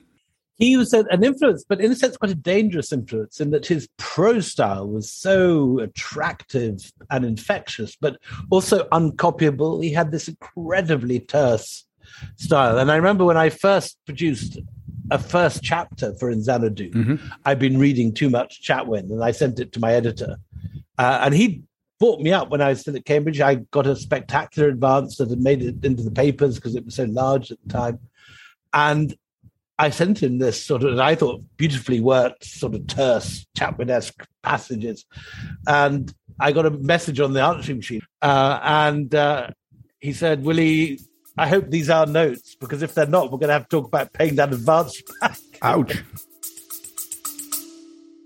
he 0.56 0.78
was 0.78 0.94
an 0.94 1.24
influence, 1.24 1.66
but 1.68 1.82
in 1.82 1.92
a 1.92 1.96
sense, 1.96 2.18
quite 2.18 2.32
a 2.32 2.36
dangerous 2.36 2.94
influence 2.94 3.42
in 3.42 3.50
that 3.52 3.66
his 3.66 3.88
prose 3.98 4.48
style 4.48 4.88
was 4.88 5.12
so 5.12 5.80
attractive 5.80 6.92
and 7.10 7.26
infectious, 7.26 7.96
but 8.00 8.18
also 8.52 8.88
uncopyable. 8.90 9.84
He 9.84 9.92
had 9.92 10.12
this 10.12 10.28
incredibly 10.28 11.20
terse 11.20 11.86
style. 12.38 12.78
And 12.78 12.92
I 12.92 12.96
remember 12.96 13.26
when 13.26 13.38
I 13.38 13.50
first 13.50 13.98
produced 14.06 14.60
a 15.12 15.20
first 15.20 15.64
chapter 15.64 16.14
for 16.16 16.30
In 16.30 16.42
Xanadu, 16.42 16.92
mm-hmm. 16.92 17.28
I'd 17.46 17.60
been 17.60 17.78
reading 17.78 18.14
too 18.14 18.30
much 18.30 18.62
Chatwin 18.62 19.12
and 19.12 19.24
I 19.24 19.32
sent 19.32 19.60
it 19.60 19.72
to 19.74 19.80
my 19.80 19.94
editor. 19.94 20.38
Uh, 20.98 21.20
and 21.24 21.34
he 21.34 21.64
bought 22.00 22.22
me 22.22 22.32
up 22.32 22.50
when 22.50 22.62
I 22.62 22.70
was 22.70 22.82
still 22.82 22.96
at 22.96 23.06
Cambridge. 23.06 23.42
I 23.42 23.56
got 23.56 23.88
a 23.88 23.96
spectacular 23.96 24.70
advance 24.70 25.18
that 25.18 25.30
had 25.30 25.40
made 25.40 25.62
it 25.62 25.84
into 25.84 26.04
the 26.04 26.12
papers 26.12 26.56
because 26.56 26.76
it 26.76 26.86
was 26.86 26.96
so 26.96 27.06
large 27.06 27.52
at 27.52 27.58
the 27.66 27.74
time. 27.74 28.00
And 28.74 29.16
I 29.80 29.90
sent 29.90 30.22
him 30.22 30.38
this 30.38 30.64
sort 30.64 30.84
of, 30.84 31.00
I 31.00 31.16
thought, 31.16 31.42
beautifully 31.58 32.00
worked, 32.00 32.46
sort 32.46 32.76
of 32.76 32.88
terse, 32.88 33.46
Chatwin-esque 33.58 34.26
passages. 34.44 35.06
And 35.68 36.14
I 36.40 36.52
got 36.52 36.66
a 36.66 36.72
message 36.72 37.20
on 37.20 37.34
the 37.34 37.42
answering 37.42 37.78
machine. 37.78 38.02
Uh, 38.22 38.60
and 38.62 39.14
uh, 39.14 39.50
he 40.00 40.14
said, 40.14 40.44
Willie, 40.44 41.00
I 41.38 41.48
hope 41.48 41.70
these 41.70 41.90
are 41.90 42.06
notes, 42.06 42.56
because 42.56 42.82
if 42.82 42.94
they're 42.94 43.08
not, 43.08 43.32
we're 43.32 43.40
going 43.40 43.50
to 43.50 43.54
have 43.54 43.68
to 43.70 43.78
talk 43.78 43.88
about 43.88 44.14
paying 44.14 44.36
that 44.36 44.54
advance 44.54 45.02
back. 45.20 45.38
Ouch. 45.62 46.04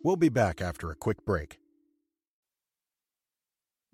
We'll 0.04 0.16
be 0.16 0.30
back 0.30 0.62
after 0.62 0.90
a 0.90 0.96
quick 0.96 1.26
break. 1.26 1.60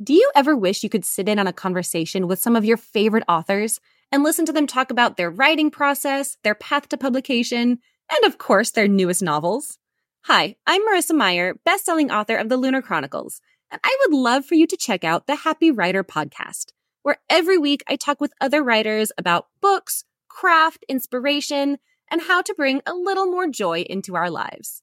Do 0.04 0.14
you 0.14 0.30
ever 0.36 0.56
wish 0.56 0.84
you 0.84 0.90
could 0.90 1.06
sit 1.06 1.28
in 1.28 1.40
on 1.40 1.48
a 1.48 1.54
conversation 1.54 2.28
with 2.28 2.38
some 2.38 2.56
of 2.56 2.64
your 2.64 2.78
favorite 2.78 3.24
authors? 3.28 3.80
and 4.14 4.22
listen 4.22 4.46
to 4.46 4.54
them 4.54 4.68
talk 4.68 4.92
about 4.92 5.18
their 5.18 5.32
writing 5.32 5.72
process, 5.72 6.38
their 6.44 6.54
path 6.54 6.88
to 6.88 6.98
publication, 6.98 7.80
and 8.12 8.26
of 8.26 8.38
course, 8.38 8.70
their 8.70 8.88
newest 8.88 9.24
novels. 9.24 9.80
Hi, 10.26 10.56
I'm 10.68 10.84
Marissa 10.84 11.16
Meyer, 11.16 11.56
best-selling 11.66 12.12
author 12.12 12.36
of 12.36 12.48
The 12.48 12.56
Lunar 12.56 12.84
Chronicles, 12.84 13.42
and 13.72 13.82
I 13.84 13.98
would 14.02 14.16
love 14.16 14.46
for 14.46 14.54
you 14.54 14.68
to 14.68 14.78
check 14.78 15.04
out 15.04 15.26
the 15.26 15.38
Happy 15.38 15.72
Writer 15.72 16.04
podcast, 16.04 16.74
where 17.04 17.18
every 17.30 17.58
week 17.58 17.84
I 17.88 17.96
talk 17.96 18.20
with 18.20 18.34
other 18.42 18.64
writers 18.64 19.12
about 19.18 19.48
books, 19.62 20.06
craft, 20.28 20.84
inspiration, 20.90 21.78
and 22.10 22.22
how 22.22 22.42
to 22.42 22.54
bring 22.56 22.82
a 22.86 22.94
little 22.94 23.28
more 23.28 23.48
joy 23.48 23.82
into 23.82 24.16
our 24.16 24.30
lives. 24.30 24.82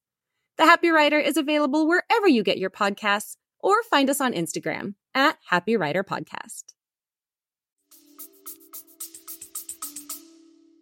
The 0.57 0.65
Happy 0.65 0.91
Writer 0.91 1.19
is 1.19 1.37
available 1.37 1.89
wherever 1.89 2.29
you 2.29 2.43
get 2.43 2.59
your 2.59 2.71
podcasts 2.71 3.37
or 3.59 3.83
find 3.83 4.09
us 4.09 4.21
on 4.21 4.33
Instagram 4.33 4.95
at 5.15 5.39
Happy 5.49 5.77
Writer 5.77 6.05
Podcast. 6.05 6.65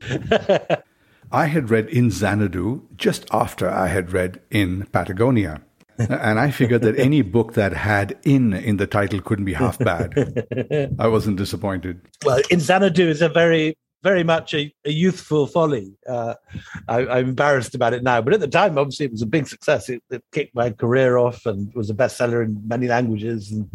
I 1.30 1.47
had 1.47 1.71
read 1.71 1.88
In 1.88 2.11
Xanadu 2.11 2.88
just 2.97 3.26
after 3.30 3.68
I 3.68 3.88
had 3.88 4.12
read 4.12 4.40
In 4.50 4.87
Patagonia. 4.87 5.62
And 5.99 6.38
I 6.38 6.50
figured 6.50 6.83
that 6.83 6.99
any 6.99 7.23
book 7.23 7.55
that 7.55 7.73
had 7.73 8.19
in 8.25 8.52
in 8.52 8.76
the 8.76 8.87
title 8.87 9.21
couldn't 9.21 9.45
be 9.45 9.55
half 9.55 9.78
bad. 9.78 10.14
I 10.99 11.09
wasn't 11.09 11.37
disappointed. 11.37 12.00
Well, 12.25 12.40
In 12.50 12.61
Xanadu 12.61 13.09
is 13.09 13.23
a 13.23 13.28
very, 13.28 13.76
very 14.02 14.23
much 14.23 14.55
a, 14.55 14.73
a 14.85 14.90
youthful 14.90 15.47
folly. 15.47 15.95
Uh, 16.09 16.35
I, 16.88 17.19
am 17.19 17.28
embarrassed 17.31 17.75
about 17.75 17.95
it 17.95 18.02
now, 18.02 18.21
but 18.21 18.33
at 18.33 18.40
the 18.40 18.49
time, 18.49 18.78
obviously, 18.78 19.07
it 19.07 19.12
was 19.12 19.23
a 19.23 19.26
big 19.26 19.49
success. 19.49 19.88
It, 19.88 20.02
it, 20.11 20.23
kicked 20.33 20.55
my 20.55 20.71
career 20.71 21.17
off 21.19 21.47
and 21.47 21.73
was 21.75 21.90
a 21.90 21.95
bestseller 21.95 22.45
in 22.45 22.61
many 22.67 22.87
languages. 22.87 23.50
And 23.50 23.69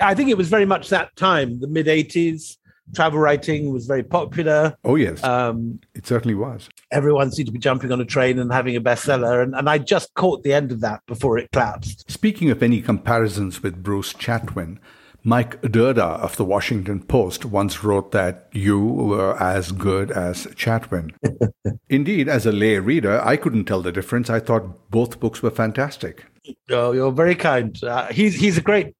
I 0.00 0.14
think 0.14 0.30
it 0.30 0.38
was 0.38 0.48
very 0.48 0.66
much 0.66 0.90
that 0.90 1.14
time, 1.16 1.60
the 1.60 1.68
mid 1.68 1.86
80s 1.86 2.56
travel 2.94 3.18
writing 3.18 3.72
was 3.72 3.86
very 3.86 4.02
popular. 4.02 4.76
Oh, 4.84 4.96
yes. 4.96 5.22
Um, 5.24 5.80
it 5.94 6.06
certainly 6.06 6.34
was. 6.34 6.68
Everyone 6.94 7.32
seemed 7.32 7.46
to 7.46 7.52
be 7.52 7.58
jumping 7.58 7.90
on 7.90 8.00
a 8.00 8.04
train 8.04 8.38
and 8.38 8.52
having 8.52 8.76
a 8.76 8.80
bestseller. 8.80 9.42
And, 9.42 9.54
and 9.54 9.68
I 9.68 9.78
just 9.78 10.14
caught 10.14 10.44
the 10.44 10.52
end 10.52 10.70
of 10.70 10.80
that 10.80 11.04
before 11.06 11.36
it 11.38 11.50
collapsed. 11.52 12.10
Speaking 12.10 12.50
of 12.50 12.62
any 12.62 12.80
comparisons 12.80 13.62
with 13.62 13.82
Bruce 13.82 14.12
Chatwin, 14.12 14.78
Mike 15.26 15.60
Dirda 15.62 16.20
of 16.20 16.36
the 16.36 16.44
Washington 16.44 17.02
Post 17.02 17.46
once 17.46 17.82
wrote 17.82 18.12
that 18.12 18.48
you 18.52 18.78
were 18.78 19.36
as 19.42 19.72
good 19.72 20.12
as 20.12 20.46
Chatwin. 20.48 21.14
Indeed, 21.88 22.28
as 22.28 22.46
a 22.46 22.52
lay 22.52 22.78
reader, 22.78 23.20
I 23.24 23.36
couldn't 23.36 23.64
tell 23.64 23.82
the 23.82 23.90
difference. 23.90 24.30
I 24.30 24.38
thought 24.38 24.90
both 24.90 25.18
books 25.18 25.42
were 25.42 25.50
fantastic. 25.50 26.26
Oh, 26.70 26.92
you're 26.92 27.10
very 27.10 27.34
kind. 27.34 27.82
Uh, 27.82 28.06
he's 28.08 28.38
he's 28.38 28.58
a 28.58 28.60
great 28.60 28.94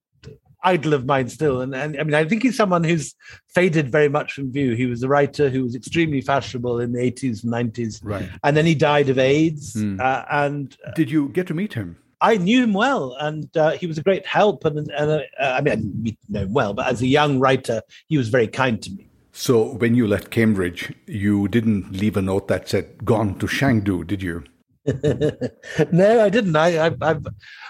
idol 0.64 0.94
of 0.94 1.06
mine 1.06 1.28
still. 1.28 1.60
And, 1.60 1.74
and 1.74 1.98
I 1.98 2.02
mean, 2.02 2.14
I 2.14 2.24
think 2.24 2.42
he's 2.42 2.56
someone 2.56 2.82
who's 2.82 3.14
faded 3.48 3.92
very 3.92 4.08
much 4.08 4.32
from 4.32 4.52
view. 4.52 4.74
He 4.74 4.86
was 4.86 5.02
a 5.02 5.08
writer 5.08 5.48
who 5.48 5.62
was 5.62 5.74
extremely 5.74 6.20
fashionable 6.20 6.80
in 6.80 6.92
the 6.92 7.00
80s 7.00 7.44
and 7.44 7.52
90s. 7.52 8.00
Right. 8.02 8.28
And 8.42 8.56
then 8.56 8.66
he 8.66 8.74
died 8.74 9.08
of 9.08 9.18
AIDS. 9.18 9.74
Mm. 9.74 10.00
Uh, 10.00 10.24
and 10.30 10.76
uh, 10.86 10.90
did 10.92 11.10
you 11.10 11.28
get 11.28 11.46
to 11.48 11.54
meet 11.54 11.74
him? 11.74 11.98
I 12.20 12.38
knew 12.38 12.62
him 12.62 12.72
well, 12.72 13.16
and 13.20 13.54
uh, 13.54 13.72
he 13.72 13.86
was 13.86 13.98
a 13.98 14.02
great 14.02 14.24
help. 14.24 14.64
And, 14.64 14.78
and 14.78 15.10
uh, 15.10 15.20
I 15.38 15.60
mean, 15.60 15.72
I 15.72 15.76
didn't 15.76 16.18
know 16.28 16.42
him 16.42 16.52
well, 16.54 16.72
but 16.72 16.86
as 16.86 17.02
a 17.02 17.06
young 17.06 17.38
writer, 17.38 17.82
he 18.08 18.16
was 18.16 18.30
very 18.30 18.48
kind 18.48 18.82
to 18.82 18.90
me. 18.92 19.08
So, 19.32 19.74
when 19.74 19.94
you 19.94 20.06
left 20.06 20.30
Cambridge, 20.30 20.94
you 21.06 21.48
didn't 21.48 21.92
leave 21.92 22.16
a 22.16 22.22
note 22.22 22.46
that 22.48 22.68
said 22.68 23.04
"gone 23.04 23.36
to 23.40 23.46
Shangdu," 23.46 24.06
did 24.06 24.22
you? 24.22 24.44
no, 25.92 26.24
I 26.24 26.28
didn't. 26.28 26.54
I, 26.54 26.86
I, 26.86 26.94
I, 27.02 27.16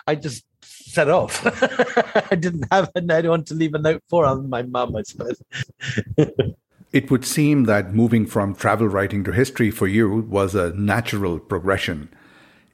I 0.07 0.15
just 0.15 0.45
set 0.95 1.11
off. 1.11 1.43
I 2.33 2.37
didn't 2.37 2.67
have 2.71 2.91
anyone 2.97 3.45
to 3.45 3.55
leave 3.55 3.75
a 3.75 3.79
note 3.79 4.03
for 4.09 4.25
other 4.25 4.41
than 4.41 4.51
my 4.51 4.63
mum, 4.63 4.97
I 4.97 5.03
suppose. 5.03 5.43
it 6.93 7.11
would 7.11 7.25
seem 7.25 7.65
that 7.65 7.93
moving 7.93 8.27
from 8.27 8.55
travel 8.55 8.89
writing 8.89 9.25
to 9.25 9.33
history 9.33 9.71
for 9.71 9.87
you 9.87 10.21
was 10.23 10.55
a 10.55 10.73
natural 10.75 11.39
progression. 11.41 12.09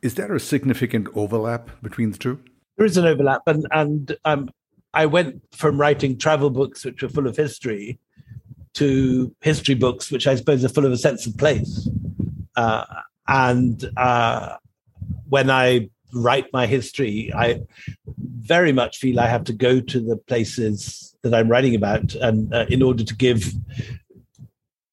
Is 0.03 0.15
there 0.15 0.35
a 0.35 0.41
significant 0.41 1.09
overlap 1.15 1.71
between 1.83 2.13
the 2.13 2.19
two? 2.19 2.41
There 2.77 2.87
is 2.87 2.97
an 2.97 3.05
overlap, 3.05 3.43
and 3.47 3.67
and 3.73 4.17
um, 4.25 4.51
I 4.95 5.07
went 5.07 5.43
from 5.55 5.79
writing 5.79 6.17
travel 6.17 6.51
books, 6.51 6.85
which 6.85 7.03
were 7.03 7.09
full 7.09 7.27
of 7.27 7.37
history, 7.37 7.99
to 8.75 9.35
history 9.41 9.75
books, 9.75 10.11
which 10.11 10.27
I 10.27 10.37
suppose 10.37 10.65
are 10.65 10.71
full 10.71 10.87
of 10.87 10.93
a 10.93 10.97
sense 10.97 11.27
of 11.27 11.37
place. 11.37 11.89
Uh, 12.57 12.85
and 13.29 13.91
uh, 13.97 14.57
when 15.29 15.51
I 15.51 15.91
write 16.13 16.47
my 16.53 16.67
history, 16.67 17.33
I 17.35 17.61
very 18.19 18.73
much 18.73 18.99
feel 18.99 19.21
I 19.21 19.27
have 19.27 19.45
to 19.45 19.53
go 19.53 19.81
to 19.81 20.01
the 20.01 20.17
places 20.17 21.17
that 21.23 21.35
I'm 21.35 21.49
writing 21.49 21.75
about, 21.75 22.15
and 22.15 22.53
uh, 22.55 22.67
in 22.69 22.83
order 22.83 23.05
to 23.05 23.15
give 23.15 23.53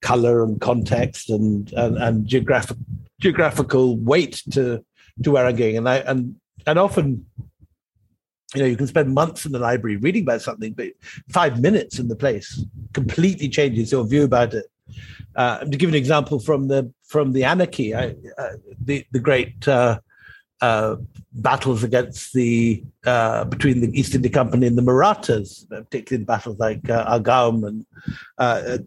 color 0.02 0.44
and 0.44 0.60
context 0.62 1.30
and 1.30 1.72
and, 1.74 1.98
and 1.98 2.28
geographic 2.28 2.78
geographical 3.20 3.98
weight 3.98 4.44
to 4.52 4.84
to 5.24 5.32
where 5.32 5.46
I'm 5.46 5.56
going, 5.56 5.78
and 5.78 5.90
I 5.90 5.98
and 5.98 6.36
and 6.66 6.80
often. 6.80 7.26
You 8.56 8.62
know, 8.62 8.68
you 8.70 8.78
can 8.78 8.88
spend 8.88 9.14
months 9.14 9.46
in 9.46 9.52
the 9.52 9.60
library 9.60 9.98
reading 9.98 10.24
about 10.24 10.42
something, 10.42 10.72
but 10.72 10.94
five 11.28 11.60
minutes 11.60 12.00
in 12.00 12.08
the 12.08 12.16
place 12.16 12.64
completely 12.94 13.50
changes 13.50 13.92
your 13.92 14.08
view 14.08 14.24
about 14.24 14.54
it. 14.54 14.66
Uh, 15.36 15.60
to 15.60 15.78
give 15.78 15.90
an 15.90 15.96
example 15.96 16.40
from 16.40 16.70
the 16.70 16.92
from 17.04 17.34
the 17.34 17.44
anarchy, 17.44 17.94
I, 17.94 18.16
uh, 18.38 18.54
the 18.80 19.06
the 19.12 19.20
great 19.20 19.68
uh, 19.68 20.00
uh, 20.62 20.96
battles 21.34 21.84
against 21.84 22.34
the 22.34 22.84
uh, 23.06 23.44
between 23.46 23.82
the 23.82 24.00
East 24.00 24.16
India 24.16 24.32
Company 24.32 24.68
and 24.68 24.78
the 24.78 24.82
Marathas, 24.82 25.66
particularly 25.70 26.22
in 26.22 26.26
battles 26.26 26.58
like 26.58 26.90
uh, 26.90 27.20
Argaum 27.20 27.68
and 27.68 27.86
uh, 28.38 28.78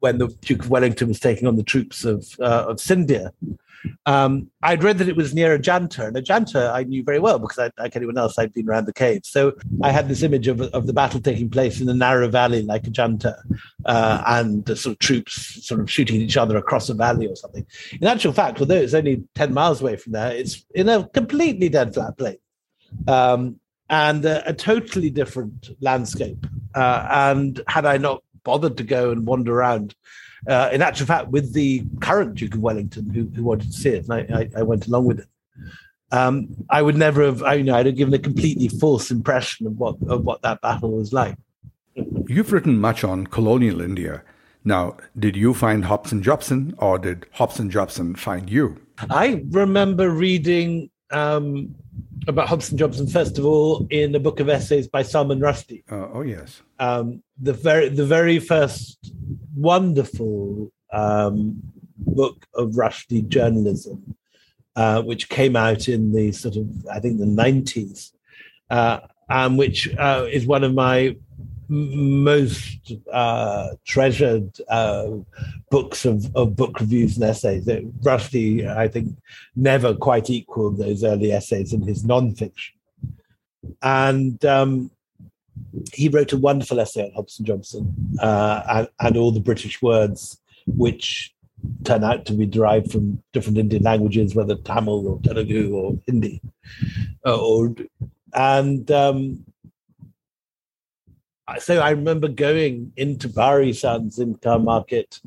when 0.00 0.18
the 0.18 0.28
Duke 0.40 0.64
of 0.64 0.70
Wellington 0.70 1.08
was 1.08 1.20
taking 1.20 1.48
on 1.48 1.56
the 1.56 1.62
troops 1.62 2.04
of 2.04 2.26
uh, 2.40 2.66
of 2.68 2.76
Scindia. 2.76 3.32
Um, 4.06 4.50
I'd 4.62 4.82
read 4.82 4.98
that 4.98 5.08
it 5.08 5.16
was 5.16 5.34
near 5.34 5.56
Ajanta, 5.56 6.08
and 6.08 6.16
Ajanta 6.16 6.72
I 6.72 6.82
knew 6.82 7.02
very 7.04 7.18
well 7.18 7.38
because, 7.38 7.58
I, 7.58 7.70
like 7.80 7.94
anyone 7.94 8.18
else, 8.18 8.38
I'd 8.38 8.52
been 8.52 8.68
around 8.68 8.86
the 8.86 8.92
cave. 8.92 9.22
So 9.24 9.54
I 9.82 9.90
had 9.90 10.08
this 10.08 10.22
image 10.22 10.48
of, 10.48 10.60
of 10.60 10.86
the 10.86 10.92
battle 10.92 11.20
taking 11.20 11.50
place 11.50 11.80
in 11.80 11.88
a 11.88 11.94
narrow 11.94 12.28
valley 12.28 12.62
like 12.62 12.84
Ajanta, 12.84 13.36
uh, 13.84 14.22
and 14.26 14.64
the 14.64 14.76
sort 14.76 14.94
of 14.94 14.98
troops 14.98 15.64
sort 15.66 15.80
of 15.80 15.90
shooting 15.90 16.20
each 16.20 16.36
other 16.36 16.56
across 16.56 16.88
a 16.88 16.94
valley 16.94 17.26
or 17.26 17.36
something. 17.36 17.66
In 18.00 18.06
actual 18.06 18.32
fact, 18.32 18.60
although 18.60 18.74
it's 18.74 18.94
only 18.94 19.24
10 19.34 19.54
miles 19.54 19.80
away 19.80 19.96
from 19.96 20.12
there, 20.12 20.32
it's 20.32 20.64
in 20.74 20.88
a 20.88 21.08
completely 21.08 21.68
dead 21.68 21.94
flat 21.94 22.16
plain. 22.18 22.38
Um, 23.06 23.60
and 23.90 24.24
a, 24.24 24.50
a, 24.50 24.52
totally 24.52 25.08
different 25.08 25.70
landscape. 25.80 26.46
Uh, 26.74 27.06
and 27.10 27.60
had 27.68 27.86
I 27.86 27.96
not 27.96 28.22
bothered 28.50 28.76
to 28.78 28.84
go 28.98 29.02
and 29.12 29.26
wander 29.30 29.52
around, 29.54 29.94
uh, 30.52 30.68
in 30.72 30.80
actual 30.80 31.08
fact, 31.12 31.28
with 31.36 31.52
the 31.52 31.84
current 32.00 32.32
Duke 32.38 32.54
of 32.54 32.62
Wellington 32.66 33.04
who, 33.14 33.22
who 33.34 33.44
wanted 33.50 33.70
to 33.72 33.78
see 33.82 33.90
it, 33.96 34.08
and 34.08 34.14
I, 34.18 34.20
I, 34.38 34.60
I 34.60 34.62
went 34.70 34.86
along 34.88 35.04
with 35.10 35.18
it. 35.24 35.28
Um, 36.10 36.32
I 36.78 36.80
would 36.80 36.96
never 36.96 37.20
have, 37.28 37.42
I, 37.42 37.54
you 37.58 37.64
know, 37.64 37.76
I'd 37.76 37.90
have 37.90 38.00
given 38.00 38.14
a 38.14 38.18
completely 38.30 38.68
false 38.82 39.10
impression 39.18 39.66
of 39.66 39.74
what 39.82 39.96
of 40.14 40.24
what 40.24 40.40
that 40.42 40.62
battle 40.62 40.92
was 40.92 41.12
like. 41.12 41.36
You've 42.34 42.52
written 42.52 42.78
much 42.78 43.04
on 43.04 43.26
colonial 43.26 43.80
India. 43.90 44.22
Now, 44.64 44.96
did 45.24 45.36
you 45.36 45.52
find 45.54 45.84
Hobson 45.84 46.22
Jobson, 46.22 46.74
or 46.78 46.98
did 46.98 47.26
Hobson 47.32 47.68
Jobson 47.70 48.14
find 48.14 48.48
you? 48.48 48.64
I 49.10 49.44
remember 49.50 50.08
reading 50.10 50.90
um, 51.10 51.74
about 52.26 52.48
Hobson 52.48 52.76
Jobson 52.76 53.06
first 53.06 53.38
of 53.38 53.44
all 53.44 53.86
in 53.90 54.14
a 54.14 54.20
book 54.20 54.40
of 54.40 54.48
essays 54.48 54.88
by 54.88 55.02
Salman 55.02 55.40
Rushdie. 55.40 55.84
Uh, 55.90 56.08
oh 56.12 56.22
yes, 56.22 56.62
um, 56.78 57.22
the 57.40 57.52
very 57.52 57.88
the 57.88 58.06
very 58.06 58.38
first 58.38 59.12
wonderful 59.54 60.72
um, 60.92 61.62
book 61.98 62.46
of 62.54 62.70
Rushdie 62.72 63.28
journalism, 63.28 64.16
uh, 64.76 65.02
which 65.02 65.28
came 65.28 65.56
out 65.56 65.88
in 65.88 66.12
the 66.12 66.32
sort 66.32 66.56
of, 66.56 66.68
I 66.92 67.00
think, 67.00 67.18
the 67.18 67.26
90s, 67.26 68.12
uh, 68.70 69.00
and 69.28 69.58
which 69.58 69.94
uh, 69.96 70.26
is 70.30 70.46
one 70.46 70.64
of 70.64 70.74
my 70.74 71.16
most 71.68 72.92
uh, 73.12 73.68
treasured 73.84 74.56
uh, 74.68 75.08
books 75.70 76.04
of, 76.04 76.34
of 76.34 76.56
book 76.56 76.80
reviews 76.80 77.16
and 77.16 77.24
essays. 77.24 77.66
Rushdie, 77.66 78.66
I 78.66 78.88
think, 78.88 79.16
never 79.54 79.94
quite 79.94 80.30
equaled 80.30 80.78
those 80.78 81.04
early 81.04 81.32
essays 81.32 81.72
in 81.72 81.82
his 81.82 82.04
nonfiction. 82.04 82.72
And 83.82 84.42
um, 84.44 84.90
he 85.92 86.08
wrote 86.08 86.32
a 86.32 86.38
wonderful 86.38 86.80
essay 86.80 87.04
on 87.04 87.12
Hobson 87.12 87.44
Jobson 87.44 87.94
uh, 88.20 88.62
and, 88.68 88.88
and, 89.00 89.16
all 89.16 89.32
the 89.32 89.40
British 89.40 89.82
words, 89.82 90.40
which 90.66 91.34
turn 91.84 92.04
out 92.04 92.24
to 92.26 92.32
be 92.32 92.46
derived 92.46 92.90
from 92.90 93.22
different 93.32 93.58
Indian 93.58 93.82
languages, 93.82 94.34
whether 94.34 94.56
Tamil 94.56 95.06
or 95.06 95.20
Telugu 95.22 95.74
or 95.74 95.98
Hindi. 96.06 96.40
Uh, 97.26 97.38
or, 97.38 97.74
and 98.34 98.90
um, 98.90 99.44
so 101.56 101.80
I 101.80 101.90
remember 101.90 102.28
going 102.28 102.92
into 102.96 103.28
Bahrisons 103.28 104.18
in 104.18 104.34
Khan 104.36 104.64
Market 104.64 105.20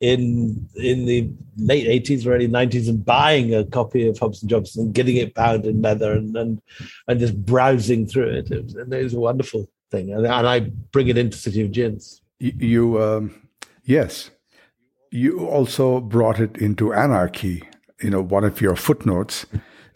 in 0.00 0.68
in 0.74 1.06
the 1.06 1.30
late 1.56 2.04
80s 2.04 2.26
or 2.26 2.34
early 2.34 2.48
90s 2.48 2.88
and 2.88 3.04
buying 3.04 3.54
a 3.54 3.64
copy 3.64 4.06
of 4.08 4.18
Hobson 4.18 4.48
Jobson 4.48 4.86
and 4.86 4.94
getting 4.94 5.16
it 5.16 5.32
bound 5.32 5.64
in 5.64 5.80
leather 5.80 6.12
and 6.12 6.36
and, 6.36 6.60
and 7.08 7.20
just 7.20 7.36
browsing 7.46 8.06
through 8.06 8.28
it. 8.28 8.50
It 8.50 8.64
was, 8.64 8.74
and 8.74 8.92
it 8.92 9.02
was 9.02 9.14
a 9.14 9.20
wonderful 9.20 9.70
thing. 9.90 10.12
And, 10.12 10.26
and 10.26 10.46
I 10.46 10.60
bring 10.90 11.08
it 11.08 11.16
into 11.16 11.36
City 11.36 11.64
of 11.64 11.70
Djinns. 11.70 12.20
You, 12.40 13.00
um, 13.00 13.48
yes. 13.84 14.30
You 15.12 15.46
also 15.46 16.00
brought 16.00 16.40
it 16.40 16.56
into 16.56 16.92
anarchy. 16.92 17.62
You 18.00 18.10
know, 18.10 18.22
one 18.22 18.42
of 18.42 18.60
your 18.60 18.74
footnotes, 18.74 19.46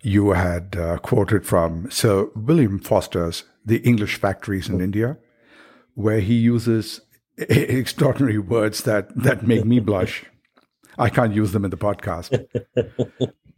you 0.02 0.30
had 0.30 0.76
uh, 0.76 0.98
quoted 0.98 1.44
from 1.44 1.90
Sir 1.90 2.28
William 2.36 2.78
Foster's 2.78 3.42
The 3.64 3.78
English 3.78 4.20
Factories 4.20 4.68
in 4.68 4.80
India 4.80 5.16
where 5.96 6.20
he 6.20 6.34
uses 6.34 7.00
extraordinary 7.38 8.38
words 8.38 8.84
that, 8.84 9.08
that 9.16 9.46
make 9.46 9.64
me 9.64 9.80
blush. 9.80 10.24
I 10.98 11.10
can't 11.10 11.34
use 11.34 11.52
them 11.52 11.64
in 11.64 11.70
the 11.70 11.76
podcast. 11.76 12.46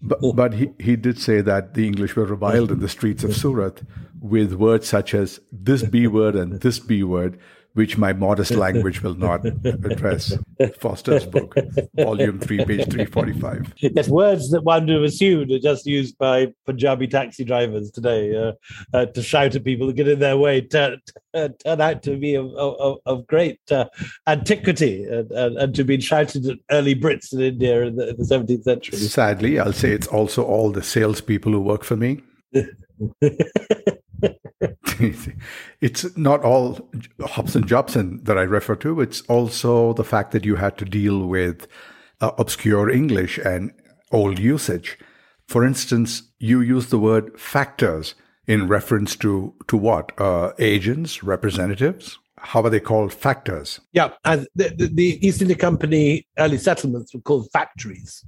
But, 0.01 0.19
but 0.35 0.55
he, 0.55 0.71
he 0.79 0.97
did 0.97 1.19
say 1.19 1.41
that 1.43 1.75
the 1.75 1.87
English 1.87 2.17
were 2.17 2.25
reviled 2.25 2.71
in 2.71 2.81
the 2.81 2.89
streets 2.89 3.25
of 3.25 3.37
Surat 3.37 3.83
with 4.21 4.55
words 4.55 4.89
such 4.89 5.15
as 5.15 5.41
this 5.53 5.83
B 5.83 6.07
word 6.07 6.35
and 6.35 6.61
this 6.61 6.79
B 6.79 7.03
word, 7.03 7.39
which 7.75 7.97
my 7.97 8.13
modest 8.13 8.51
language 8.67 9.03
will 9.03 9.15
not 9.15 9.45
address. 9.45 10.37
Foster's 10.81 11.25
book, 11.25 11.55
volume 11.95 12.39
3, 12.41 12.65
page 12.65 12.91
345. 12.91 13.75
Yes, 13.79 14.09
words 14.09 14.51
that 14.51 14.65
one 14.65 14.87
would 14.87 14.95
have 14.95 15.03
assumed 15.03 15.51
are 15.53 15.59
just 15.59 15.87
used 15.87 16.19
by 16.19 16.53
Punjabi 16.67 17.07
taxi 17.07 17.45
drivers 17.45 17.91
today 17.91 18.35
uh, 18.35 18.53
uh, 18.93 19.07
to 19.07 19.23
shout 19.23 19.55
at 19.55 19.65
people 19.65 19.87
to 19.87 19.93
get 19.93 20.09
in 20.09 20.19
their 20.19 20.37
way 20.37 20.61
turn, 20.61 21.01
turn 21.35 21.81
out 21.81 22.03
to 22.03 22.17
be 22.17 22.35
of, 22.35 22.53
of, 22.55 22.99
of 23.07 23.27
great 23.27 23.61
uh, 23.71 23.87
antiquity 24.27 25.05
and, 25.05 25.31
and, 25.31 25.57
and, 25.57 25.75
to 25.75 25.85
be 25.85 26.01
shouted 26.01 26.47
at 26.47 26.59
early 26.71 26.95
Brits 26.95 27.33
in 27.33 27.41
India 27.41 27.83
in 27.83 27.97
the, 27.97 28.11
in 28.11 28.17
the 28.17 28.25
17th 28.25 28.65
century. 28.65 28.99
Sadly, 28.99 29.59
I'll 29.59 29.73
say 29.73 29.91
it's 29.91 30.07
also 30.07 30.45
all 30.45 30.71
the 30.71 30.83
salespeople 30.83 31.53
who 31.53 31.61
work 31.61 31.85
for 31.85 31.97
me. 31.97 32.23
it's 35.81 36.17
not 36.17 36.43
all 36.43 36.89
Hobson 37.21 37.67
Jobson 37.67 38.23
that 38.25 38.39
I 38.39 38.43
refer 38.43 38.77
to. 38.77 39.01
It's 39.01 39.23
also 39.23 39.93
the 39.95 40.05
fact 40.05 40.33
that 40.33 40.45
you 40.45 40.57
had 40.57 40.77
to 40.79 40.85
deal 40.85 41.27
with 41.27 41.67
uh, 42.21 42.33
obscure 42.39 42.91
English 42.91 43.39
and 43.39 43.73
old 44.11 44.39
usage. 44.39 44.99
For 45.47 45.65
instance, 45.65 46.23
you 46.39 46.61
use 46.61 46.87
the 46.87 46.99
word 46.99 47.39
factors 47.39 48.15
in 48.47 48.69
reference 48.69 49.17
to 49.17 49.55
to 49.69 49.77
what? 49.77 50.19
Uh, 50.21 50.53
agents, 50.59 51.23
representatives. 51.23 52.19
How 52.39 52.63
are 52.63 52.71
they 52.71 52.81
called? 52.81 53.13
Factors. 53.13 53.81
Yeah, 53.93 54.11
and 54.25 54.47
the, 54.55 54.69
the, 54.77 54.87
the 54.87 55.27
East 55.27 55.43
India 55.43 55.57
Company 55.57 56.27
early 56.39 56.59
settlements 56.59 57.13
were 57.13 57.21
called 57.21 57.49
factories. 57.53 58.25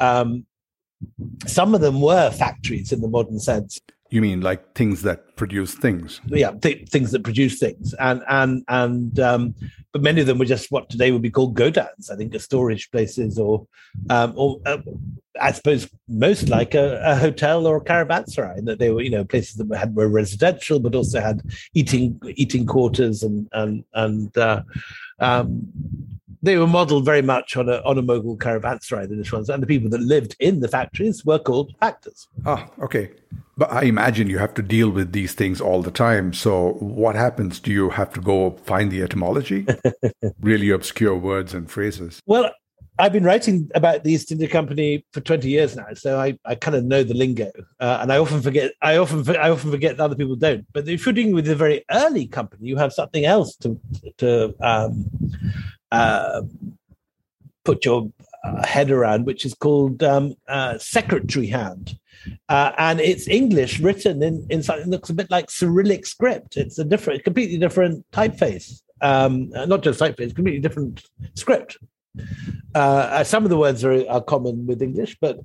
Um, 0.00 0.46
some 1.46 1.74
of 1.74 1.80
them 1.80 2.00
were 2.00 2.30
factories 2.30 2.92
in 2.92 3.00
the 3.00 3.08
modern 3.08 3.38
sense. 3.40 3.80
You 4.12 4.20
mean 4.20 4.42
like 4.42 4.74
things 4.74 5.00
that 5.02 5.36
produce 5.36 5.74
things? 5.74 6.20
Yeah, 6.26 6.50
th- 6.50 6.86
things 6.90 7.12
that 7.12 7.24
produce 7.24 7.58
things, 7.58 7.94
and 7.94 8.22
and 8.28 8.62
and 8.68 9.18
um, 9.18 9.54
but 9.90 10.02
many 10.02 10.20
of 10.20 10.26
them 10.26 10.36
were 10.36 10.44
just 10.44 10.70
what 10.70 10.90
today 10.90 11.12
would 11.12 11.22
be 11.22 11.30
called 11.30 11.56
godowns. 11.56 12.10
I 12.10 12.16
think, 12.16 12.34
are 12.34 12.38
storage 12.38 12.90
places, 12.90 13.38
or 13.38 13.66
um, 14.10 14.34
or 14.36 14.60
uh, 14.66 14.76
I 15.40 15.52
suppose 15.52 15.88
most 16.08 16.50
like 16.50 16.74
a, 16.74 17.00
a, 17.02 17.16
hotel 17.16 17.66
or 17.66 17.78
a 17.78 17.80
caravanserai. 17.80 18.66
That 18.66 18.78
they 18.78 18.90
were, 18.90 19.00
you 19.00 19.08
know, 19.08 19.24
places 19.24 19.54
that 19.54 19.74
had 19.74 19.96
were 19.96 20.08
residential, 20.08 20.78
but 20.78 20.94
also 20.94 21.18
had 21.18 21.40
eating 21.72 22.20
eating 22.36 22.66
quarters 22.66 23.22
and 23.22 23.48
and 23.52 23.82
and 23.94 24.36
uh, 24.36 24.62
um, 25.20 25.72
they 26.42 26.56
were 26.56 26.66
modeled 26.66 27.04
very 27.04 27.22
much 27.22 27.56
on 27.56 27.68
a 27.68 27.80
on 27.84 27.98
a 27.98 28.02
Mughal 28.02 28.36
caravanserai, 28.36 29.08
the 29.08 29.36
ones, 29.36 29.48
and 29.48 29.62
the 29.62 29.66
people 29.66 29.88
that 29.90 30.00
lived 30.00 30.36
in 30.40 30.60
the 30.60 30.68
factories 30.68 31.24
were 31.24 31.38
called 31.38 31.74
factors. 31.78 32.28
Ah, 32.44 32.68
okay. 32.80 33.10
But 33.56 33.70
I 33.70 33.82
imagine 33.82 34.28
you 34.28 34.38
have 34.38 34.54
to 34.54 34.62
deal 34.62 34.90
with 34.90 35.12
these 35.12 35.34
things 35.34 35.60
all 35.60 35.82
the 35.82 35.90
time. 35.90 36.32
So 36.32 36.72
what 36.80 37.14
happens? 37.14 37.60
Do 37.60 37.70
you 37.70 37.90
have 37.90 38.12
to 38.14 38.20
go 38.20 38.52
find 38.64 38.90
the 38.90 39.02
etymology? 39.02 39.66
really 40.40 40.70
obscure 40.70 41.16
words 41.16 41.52
and 41.52 41.70
phrases. 41.70 42.20
Well, 42.26 42.50
I've 42.98 43.12
been 43.12 43.24
writing 43.24 43.70
about 43.74 44.04
the 44.04 44.12
East 44.12 44.32
India 44.32 44.48
Company 44.48 45.04
for 45.12 45.20
20 45.20 45.48
years 45.48 45.76
now, 45.76 45.86
so 45.94 46.20
I, 46.20 46.38
I 46.44 46.54
kind 46.54 46.76
of 46.76 46.84
know 46.84 47.02
the 47.02 47.14
lingo, 47.14 47.50
uh, 47.80 47.98
and 48.02 48.12
I 48.12 48.18
often 48.18 48.42
forget. 48.42 48.72
I 48.82 48.96
often 48.98 49.28
I 49.36 49.48
often 49.48 49.70
forget 49.70 49.96
that 49.96 50.04
other 50.04 50.14
people 50.14 50.36
don't. 50.36 50.66
But 50.72 50.88
if 50.88 51.06
you're 51.06 51.14
dealing 51.14 51.34
with 51.34 51.48
a 51.48 51.54
very 51.54 51.84
early 51.90 52.26
company, 52.26 52.66
you 52.66 52.76
have 52.76 52.92
something 52.92 53.24
else 53.24 53.56
to 53.56 53.80
to 54.18 54.54
um, 54.60 55.10
uh, 55.92 56.42
put 57.64 57.84
your 57.84 58.10
uh, 58.44 58.66
head 58.66 58.90
around, 58.90 59.26
which 59.26 59.44
is 59.44 59.54
called 59.54 60.02
um, 60.02 60.34
uh, 60.48 60.78
secretary 60.78 61.46
hand. 61.46 61.98
Uh, 62.48 62.72
and 62.78 63.00
it's 63.00 63.28
English 63.28 63.80
written 63.80 64.22
in, 64.22 64.46
in 64.48 64.62
something 64.62 64.84
that 64.84 64.90
looks 64.90 65.10
a 65.10 65.14
bit 65.14 65.30
like 65.30 65.50
Cyrillic 65.50 66.06
script. 66.06 66.56
It's 66.56 66.78
a 66.78 66.84
different, 66.84 67.24
completely 67.24 67.58
different 67.58 68.04
typeface. 68.12 68.80
Um, 69.00 69.50
not 69.50 69.82
just 69.82 70.00
typeface, 70.00 70.34
completely 70.34 70.60
different 70.60 71.04
script. 71.34 71.78
Uh, 72.74 73.24
some 73.24 73.44
of 73.44 73.50
the 73.50 73.56
words 73.56 73.84
are, 73.84 74.08
are 74.08 74.20
common 74.20 74.66
with 74.66 74.82
English, 74.82 75.16
but 75.20 75.40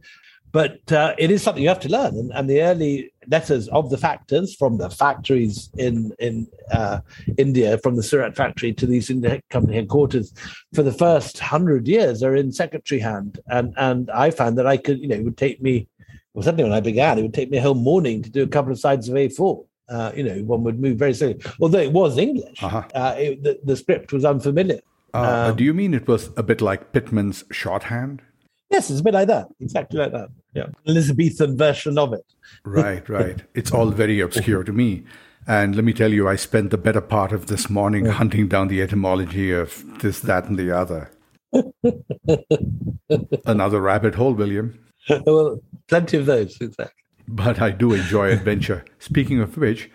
but 0.52 0.92
uh, 0.92 1.14
it 1.18 1.32
is 1.32 1.44
something 1.44 1.62
you 1.62 1.70
have 1.70 1.80
to 1.82 1.90
learn. 1.90 2.16
And, 2.16 2.32
and, 2.34 2.50
the 2.50 2.62
early 2.62 3.12
letters 3.28 3.68
of 3.70 3.90
the 3.90 3.98
factors 3.98 4.56
from 4.56 4.78
the 4.78 4.90
factories 4.90 5.70
in 5.78 6.14
in 6.20 6.48
uh, 6.72 7.00
India, 7.38 7.78
from 7.80 7.96
the 7.96 8.04
Surat 8.04 8.36
factory 8.36 8.74
to 8.74 8.86
these 8.86 9.10
India 9.10 9.42
Company 9.50 9.76
headquarters, 9.76 10.34
for 10.74 10.84
the 10.84 10.94
first 10.94 11.40
hundred 11.40 11.88
years 11.88 12.24
are 12.24 12.36
in 12.36 12.52
secretary 12.52 13.00
hand. 13.00 13.40
And 13.48 13.74
and 13.78 14.10
I 14.12 14.32
found 14.32 14.58
that 14.58 14.68
I 14.68 14.78
could, 14.78 15.00
you 15.00 15.08
know, 15.08 15.16
it 15.16 15.24
would 15.24 15.38
take 15.38 15.62
me, 15.62 15.88
well, 16.34 16.44
certainly 16.44 16.64
when 16.64 16.74
I 16.74 16.82
began, 16.82 17.20
it 17.20 17.24
would 17.24 17.34
take 17.34 17.52
me 17.52 17.58
a 17.58 17.62
whole 17.62 17.76
morning 17.76 18.24
to 18.24 18.30
do 18.30 18.44
a 18.44 18.48
couple 18.48 18.72
of 18.72 18.80
sides 18.80 19.10
of 19.10 19.16
A4. 19.16 19.66
Uh, 19.90 20.12
you 20.16 20.24
know, 20.24 20.36
one 20.44 20.64
would 20.64 20.80
move 20.80 20.98
very 20.98 21.14
slowly. 21.14 21.40
Although 21.62 21.80
it 21.80 21.92
was 21.92 22.18
English, 22.18 22.62
uh-huh. 22.62 22.84
Uh, 22.94 23.16
it, 23.18 23.44
the, 23.44 23.60
the, 23.64 23.76
script 23.78 24.12
was 24.12 24.26
unfamiliar. 24.26 24.82
Uh, 25.14 25.48
um, 25.50 25.56
do 25.56 25.64
you 25.64 25.74
mean 25.74 25.94
it 25.94 26.10
was 26.10 26.30
a 26.36 26.44
bit 26.44 26.60
like 26.60 26.92
Pitman's 26.92 27.46
shorthand? 27.52 28.22
Yes, 28.70 28.90
it's 28.90 29.00
a 29.00 29.04
bit 29.04 29.14
like 29.14 29.28
that. 29.28 29.48
Exactly 29.60 30.00
like 30.00 30.12
that. 30.12 30.30
Yeah. 30.54 30.68
Elizabethan 30.88 31.58
version 31.58 31.98
of 31.98 32.14
it. 32.14 32.26
right, 32.66 33.08
right. 33.08 33.42
It's 33.54 33.72
all 33.72 33.92
very 33.92 34.20
obscure 34.20 34.64
to 34.64 34.74
me. 34.74 35.04
And 35.48 35.76
let 35.76 35.86
me 35.86 35.94
tell 35.94 36.12
you, 36.12 36.28
I 36.28 36.36
spent 36.36 36.72
the 36.72 36.78
better 36.78 37.00
part 37.00 37.32
of 37.32 37.48
this 37.48 37.70
morning 37.70 38.06
yeah. 38.06 38.12
hunting 38.12 38.50
down 38.50 38.68
the 38.68 38.82
etymology 38.82 39.52
of 39.52 39.84
this, 40.02 40.20
that, 40.22 40.46
and 40.46 40.60
the 40.60 40.72
other. 40.76 41.10
Another 43.46 43.80
rabbit 43.80 44.16
hole, 44.16 44.34
William. 44.34 44.78
well, 45.26 45.62
plenty 45.88 46.18
of 46.18 46.26
those, 46.26 46.58
exactly. 46.60 47.04
But 47.30 47.62
I 47.62 47.72
do 47.72 47.94
enjoy 47.94 48.32
adventure. 48.34 48.84
Speaking 49.00 49.40
of 49.40 49.56
which, 49.58 49.90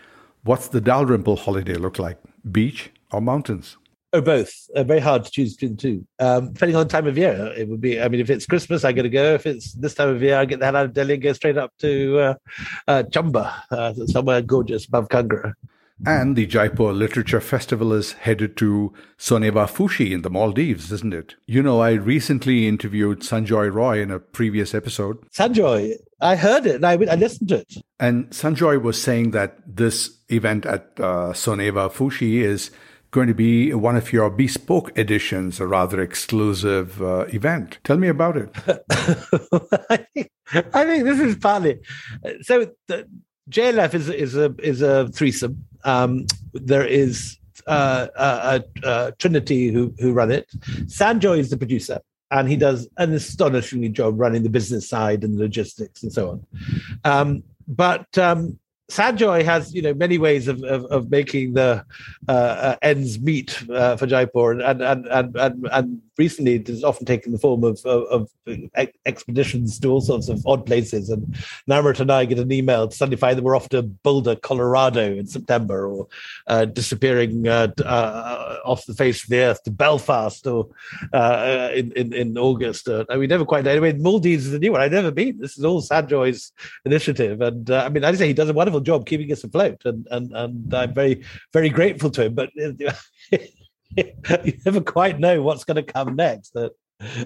what's 0.45 0.69
the 0.69 0.81
Dalrymple 0.81 1.37
holiday 1.37 1.75
look 1.75 1.99
like? 1.99 2.19
Beach 2.51 2.91
or 3.11 3.21
mountains? 3.21 3.77
Or 4.13 4.21
both. 4.21 4.53
Uh, 4.75 4.83
very 4.85 5.01
hard 5.01 5.25
to 5.25 5.31
choose 5.31 5.55
between 5.55 5.77
the 5.77 5.83
two. 5.83 6.07
Um, 6.19 6.53
depending 6.53 6.77
on 6.77 6.87
the 6.87 6.93
time 6.93 7.07
of 7.07 7.17
year, 7.17 7.53
it 7.57 7.69
would 7.69 7.81
be. 7.81 8.01
I 8.01 8.09
mean, 8.09 8.21
if 8.21 8.31
it's 8.31 8.47
Christmas, 8.47 8.85
I 8.85 8.93
got 8.93 9.03
to 9.03 9.09
go. 9.09 9.35
If 9.35 9.47
it's 9.47 9.73
this 9.75 9.95
time 9.95 10.11
of 10.11 10.23
year, 10.23 10.39
I 10.39 10.45
get 10.45 10.59
the 10.59 10.67
hell 10.67 10.77
out 10.77 10.87
of 10.87 10.93
Delhi 10.93 11.15
and 11.15 11.23
go 11.23 11.33
straight 11.33 11.57
up 11.57 11.73
to 11.79 12.19
uh, 12.19 12.35
uh, 12.89 13.03
Chamba, 13.11 13.53
uh, 13.71 13.95
somewhere 14.07 14.43
gorgeous 14.43 14.87
above 14.87 15.09
Kangra. 15.09 15.55
And 16.05 16.35
the 16.35 16.47
Jaipur 16.47 16.93
Literature 16.93 17.41
Festival 17.41 17.93
is 17.93 18.13
headed 18.15 18.57
to 18.57 18.93
Soneva 19.19 19.69
Fushi 19.71 20.11
in 20.11 20.23
the 20.23 20.31
Maldives, 20.31 20.91
isn't 20.91 21.15
it? 21.15 21.37
You 21.47 21.63
know, 21.63 21.81
I 21.81 21.93
recently 21.93 22.67
interviewed 22.67 23.21
Sanjoy 23.21 23.73
Roy 23.73 24.03
in 24.03 24.11
a 24.11 24.19
previous 24.19 24.75
episode. 24.75 25.19
Sanjoy, 25.31 25.93
I 26.21 26.35
heard 26.35 26.67
it 26.67 26.77
and 26.77 26.87
I, 26.87 26.95
I 26.95 27.15
listened 27.15 27.51
to 27.51 27.59
it. 27.59 27.75
And 28.01 28.29
Sanjoy 28.31 28.83
was 28.83 29.01
saying 29.01 29.31
that 29.31 29.59
this 29.65 30.19
event 30.29 30.67
at 30.67 30.91
uh, 30.99 31.35
Soneva 31.35 31.89
Fushi 31.93 32.43
is 32.43 32.73
going 33.13 33.29
to 33.29 33.35
be 33.35 33.73
one 33.75 33.95
of 33.95 34.13
your 34.13 34.31
bespoke 34.31 34.91
editions, 34.99 35.61
a 35.61 35.67
rather 35.67 36.01
exclusive 36.01 37.01
uh, 37.01 37.27
event. 37.29 37.79
Tell 37.85 37.99
me 37.99 38.09
about 38.09 38.37
it. 38.37 38.51
I, 39.91 40.85
think, 40.85 41.05
this 41.05 41.21
is 41.21 41.37
partly 41.37 41.79
so. 42.41 42.73
The, 42.89 43.07
JLF 43.51 43.95
is 43.95 44.09
is 44.09 44.37
a 44.37 44.55
is 44.59 44.83
a 44.83 45.09
threesome. 45.09 45.65
Um, 45.85 46.27
there 46.55 46.87
is 46.87 47.39
uh, 47.67 48.07
a, 48.17 48.65
a, 48.85 49.13
Trinity 49.19 49.69
who 49.69 49.95
who 49.99 50.13
run 50.13 50.31
it. 50.31 50.49
Sanjoy 50.87 51.39
is 51.39 51.51
the 51.51 51.57
producer, 51.57 52.01
and 52.31 52.49
he 52.49 52.57
does 52.57 52.89
an 52.99 53.13
astonishingly 53.13 53.89
job 53.91 54.19
running 54.19 54.43
the 54.43 54.49
business 54.49 54.89
side 54.89 55.25
and 55.25 55.35
the 55.35 55.43
logistics 55.43 56.03
and 56.03 56.13
so 56.13 56.31
on. 56.31 56.47
Um, 57.05 57.43
but 57.67 58.07
um, 58.17 58.59
Sanjoy 58.93 59.43
has, 59.43 59.75
you 59.75 59.81
know, 59.81 59.95
many 59.95 60.19
ways 60.19 60.49
of, 60.49 60.63
of, 60.65 60.85
of 60.87 61.11
making 61.11 61.55
the 61.55 61.85
uh, 62.29 62.33
uh, 62.33 62.77
ends 62.83 63.19
meet 63.21 63.59
uh, 63.71 63.97
for 63.97 64.07
Jaipur, 64.07 64.61
and 64.61 64.83
and, 64.83 65.07
and 65.07 65.37
and 65.37 65.69
and 65.73 66.03
recently 66.19 66.55
it 66.55 66.67
has 66.69 66.85
often 66.85 67.07
taken 67.07 67.33
the 67.33 67.39
form 67.39 67.65
of, 67.65 67.81
of, 67.85 68.29
of, 68.47 68.69
expeditions 69.07 69.79
to 69.79 69.89
all 69.89 70.01
sorts 70.01 70.29
of 70.29 70.45
odd 70.47 70.67
places. 70.67 71.09
And 71.11 71.27
Namita 71.69 72.01
and 72.01 72.11
I 72.11 72.25
get 72.25 72.39
an 72.39 72.53
email 72.53 72.89
to 72.89 72.97
suddenly 72.97 73.17
find 73.17 73.39
that 73.39 73.43
we're 73.43 73.57
off 73.57 73.69
to 73.71 73.83
Boulder, 73.83 74.37
Colorado 74.37 75.15
in 75.15 75.27
September, 75.27 75.87
or 75.87 76.09
uh, 76.47 76.65
disappearing 76.65 77.47
uh, 77.49 77.69
uh, 77.85 78.59
off 78.65 78.87
the 78.87 78.95
face 78.95 79.23
of 79.23 79.31
the 79.31 79.39
earth 79.39 79.63
to 79.65 79.71
Belfast, 79.71 80.47
or 80.47 80.69
in, 81.13 81.93
in, 81.93 82.13
in 82.13 82.39
August. 82.39 82.89
I 82.89 83.05
mean, 83.11 83.21
we 83.21 83.27
never 83.27 83.45
quite 83.45 83.65
mean, 83.65 84.03
Maldives 84.03 84.47
is 84.47 84.55
a 84.55 84.59
new 84.59 84.73
one. 84.73 84.81
I've 84.81 84.93
never 84.93 85.11
been. 85.11 85.39
This 85.39 85.59
is 85.59 85.65
all 85.65 85.83
Sanjoy's 85.83 86.53
initiative, 86.85 87.41
and 87.41 87.71
I 87.71 87.89
mean, 87.89 88.05
I 88.05 88.13
say 88.13 88.27
he 88.27 88.33
does 88.33 88.49
a 88.49 88.55
wonderful 88.55 88.81
job 88.81 89.07
keeping 89.07 89.31
us 89.33 89.45
afloat, 89.45 89.83
and 89.85 90.07
and 90.11 90.33
and 90.33 90.75
I'm 90.75 90.95
very 90.95 91.25
very 91.53 91.69
grateful 91.69 92.11
to 92.11 92.25
him. 92.25 92.35
But 92.35 92.51
you 94.45 94.59
never 94.65 94.81
quite 94.81 95.19
know 95.19 95.43
what's 95.43 95.65
going 95.65 95.85
to 95.85 95.93
come 95.93 96.17
next. 96.17 96.55
Uh, 96.57 96.69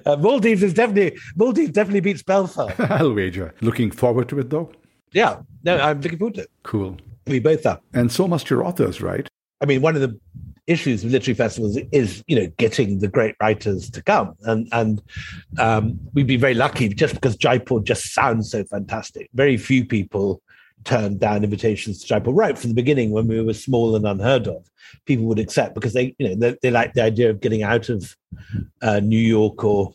uh, 0.04 0.16
Maldives 0.16 0.62
is 0.62 0.74
definitely 0.74 1.18
Maldives 1.36 1.72
definitely 1.72 2.00
beats 2.00 2.22
Belfast. 2.22 2.78
I'll 2.90 3.12
wager. 3.12 3.54
Looking 3.60 3.90
forward 3.90 4.28
to 4.30 4.38
it 4.38 4.50
though. 4.50 4.72
Yeah, 5.12 5.40
no, 5.64 5.78
I'm 5.78 6.00
looking 6.00 6.18
forward 6.18 6.34
to 6.34 6.42
it. 6.42 6.50
Cool. 6.62 6.96
We 7.26 7.40
both 7.40 7.66
are, 7.66 7.80
and 7.92 8.10
so 8.10 8.28
must 8.28 8.48
your 8.48 8.64
authors, 8.64 9.00
right? 9.00 9.28
I 9.60 9.66
mean, 9.66 9.82
one 9.82 9.94
of 9.96 10.02
the 10.02 10.18
issues 10.66 11.04
with 11.04 11.12
literary 11.12 11.36
festivals 11.36 11.78
is 11.92 12.24
you 12.26 12.36
know 12.36 12.46
getting 12.58 12.98
the 12.98 13.08
great 13.08 13.36
writers 13.40 13.88
to 13.90 14.02
come 14.02 14.34
and 14.42 14.68
and 14.72 15.00
um, 15.58 15.98
we'd 16.12 16.26
be 16.26 16.36
very 16.36 16.54
lucky 16.54 16.88
just 16.88 17.14
because 17.14 17.36
jaipur 17.36 17.80
just 17.80 18.12
sounds 18.12 18.50
so 18.50 18.64
fantastic 18.64 19.28
very 19.34 19.56
few 19.56 19.84
people 19.84 20.42
turned 20.86 21.20
down 21.20 21.44
invitations 21.44 22.00
to 22.00 22.06
Jaipur 22.06 22.30
right 22.30 22.56
from 22.56 22.70
the 22.70 22.74
beginning 22.74 23.10
when 23.10 23.26
we 23.26 23.42
were 23.42 23.52
small 23.52 23.94
and 23.96 24.06
unheard 24.06 24.46
of. 24.46 24.70
People 25.04 25.26
would 25.26 25.38
accept 25.38 25.74
because 25.74 25.92
they, 25.92 26.14
you 26.18 26.28
know, 26.28 26.34
they, 26.34 26.56
they 26.62 26.70
like 26.70 26.94
the 26.94 27.02
idea 27.02 27.28
of 27.28 27.40
getting 27.40 27.62
out 27.62 27.88
of 27.88 28.16
uh, 28.80 29.00
New 29.00 29.18
York 29.18 29.62
or 29.64 29.92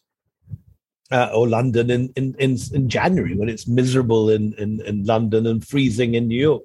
uh, 1.11 1.29
or 1.33 1.47
London 1.47 1.89
in, 1.89 2.13
in, 2.15 2.35
in 2.39 2.57
in 2.73 2.89
January 2.89 3.35
when 3.35 3.49
it's 3.49 3.67
miserable 3.67 4.29
in, 4.29 4.53
in 4.57 4.81
in 4.81 5.03
London 5.03 5.47
and 5.47 5.65
freezing 5.65 6.13
in 6.13 6.27
New 6.27 6.39
York. 6.39 6.63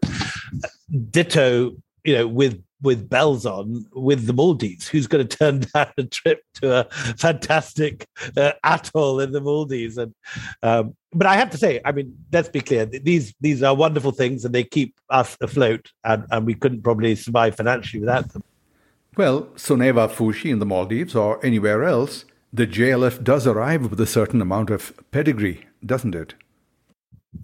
Ditto, 1.11 1.73
you 2.05 2.15
know, 2.15 2.29
with 2.29 2.63
with 2.87 3.09
bells 3.11 3.45
on 3.45 3.85
with 3.93 4.27
the 4.27 4.33
Maldives. 4.33 4.89
Who's 4.89 5.07
going 5.07 5.27
to 5.27 5.37
turn 5.37 5.61
down 5.75 5.93
a 5.99 6.05
trip 6.05 6.43
to 6.55 6.81
a 6.81 6.85
fantastic 7.17 8.07
uh, 8.37 8.53
atoll 8.65 9.21
in 9.21 9.33
the 9.33 9.41
Maldives? 9.43 9.99
And 9.99 10.15
um, 10.63 10.97
but 11.13 11.27
I 11.27 11.35
have 11.35 11.51
to 11.51 11.59
say, 11.59 11.81
I 11.85 11.93
mean, 11.93 12.17
let's 12.33 12.49
be 12.49 12.61
clear. 12.61 12.87
These 12.87 13.35
these 13.41 13.63
are 13.63 13.75
wonderful 13.75 14.13
things, 14.13 14.45
and 14.45 14.55
they 14.55 14.65
keep 14.65 14.95
us 15.11 15.37
afloat, 15.43 15.91
and, 16.05 16.25
and 16.31 16.47
we 16.47 16.55
couldn't 16.55 16.83
probably 16.83 17.15
survive 17.17 17.57
financially 17.57 18.01
without 18.01 18.33
them. 18.33 18.43
Well, 19.17 19.43
Soneva 19.57 20.09
Fushi 20.11 20.51
in 20.51 20.59
the 20.59 20.67
Maldives 20.67 21.15
or 21.15 21.45
anywhere 21.45 21.85
else, 21.85 22.27
the 22.53 22.67
JLF 22.67 23.25
does 23.25 23.47
arrive 23.47 23.91
with 23.91 24.01
a 24.01 24.07
certain 24.07 24.41
amount 24.43 24.71
of 24.71 24.93
pedigree, 25.11 25.67
doesn't 25.85 26.15
it? 26.15 26.35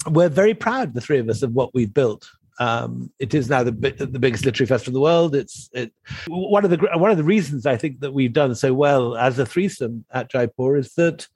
We're 0.09 0.29
very 0.29 0.55
proud, 0.55 0.95
the 0.95 1.01
three 1.01 1.19
of 1.19 1.29
us, 1.29 1.43
of 1.43 1.55
what 1.55 1.75
we've 1.75 1.93
built. 1.93 2.31
Um, 2.63 3.11
it 3.19 3.35
is 3.35 3.49
now 3.51 3.65
the 3.65 3.73
the 3.73 4.21
biggest 4.21 4.45
literary 4.45 4.69
festival 4.69 4.91
in 4.91 4.95
the 4.95 5.01
world. 5.01 5.35
It's 5.35 5.69
it, 5.73 5.93
one 6.29 6.65
of 6.65 6.71
the 6.71 6.79
one 6.95 7.11
of 7.11 7.17
the 7.17 7.25
reasons 7.25 7.67
I 7.67 7.77
think 7.77 7.99
that 8.01 8.13
we've 8.13 8.33
done 8.33 8.55
so 8.55 8.73
well 8.73 9.17
as 9.17 9.37
a 9.39 9.45
threesome 9.45 10.05
at 10.13 10.31
Jaipur 10.31 10.77
is 10.77 10.95
that 10.95 11.27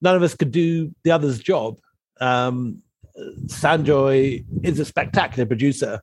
none 0.00 0.14
of 0.14 0.22
us 0.22 0.36
could 0.36 0.52
do 0.52 0.94
the 1.02 1.10
other's 1.10 1.40
job. 1.40 1.78
Um, 2.20 2.82
Sanjoy 3.46 4.44
is 4.62 4.78
a 4.78 4.84
spectacular 4.84 5.46
producer. 5.46 6.00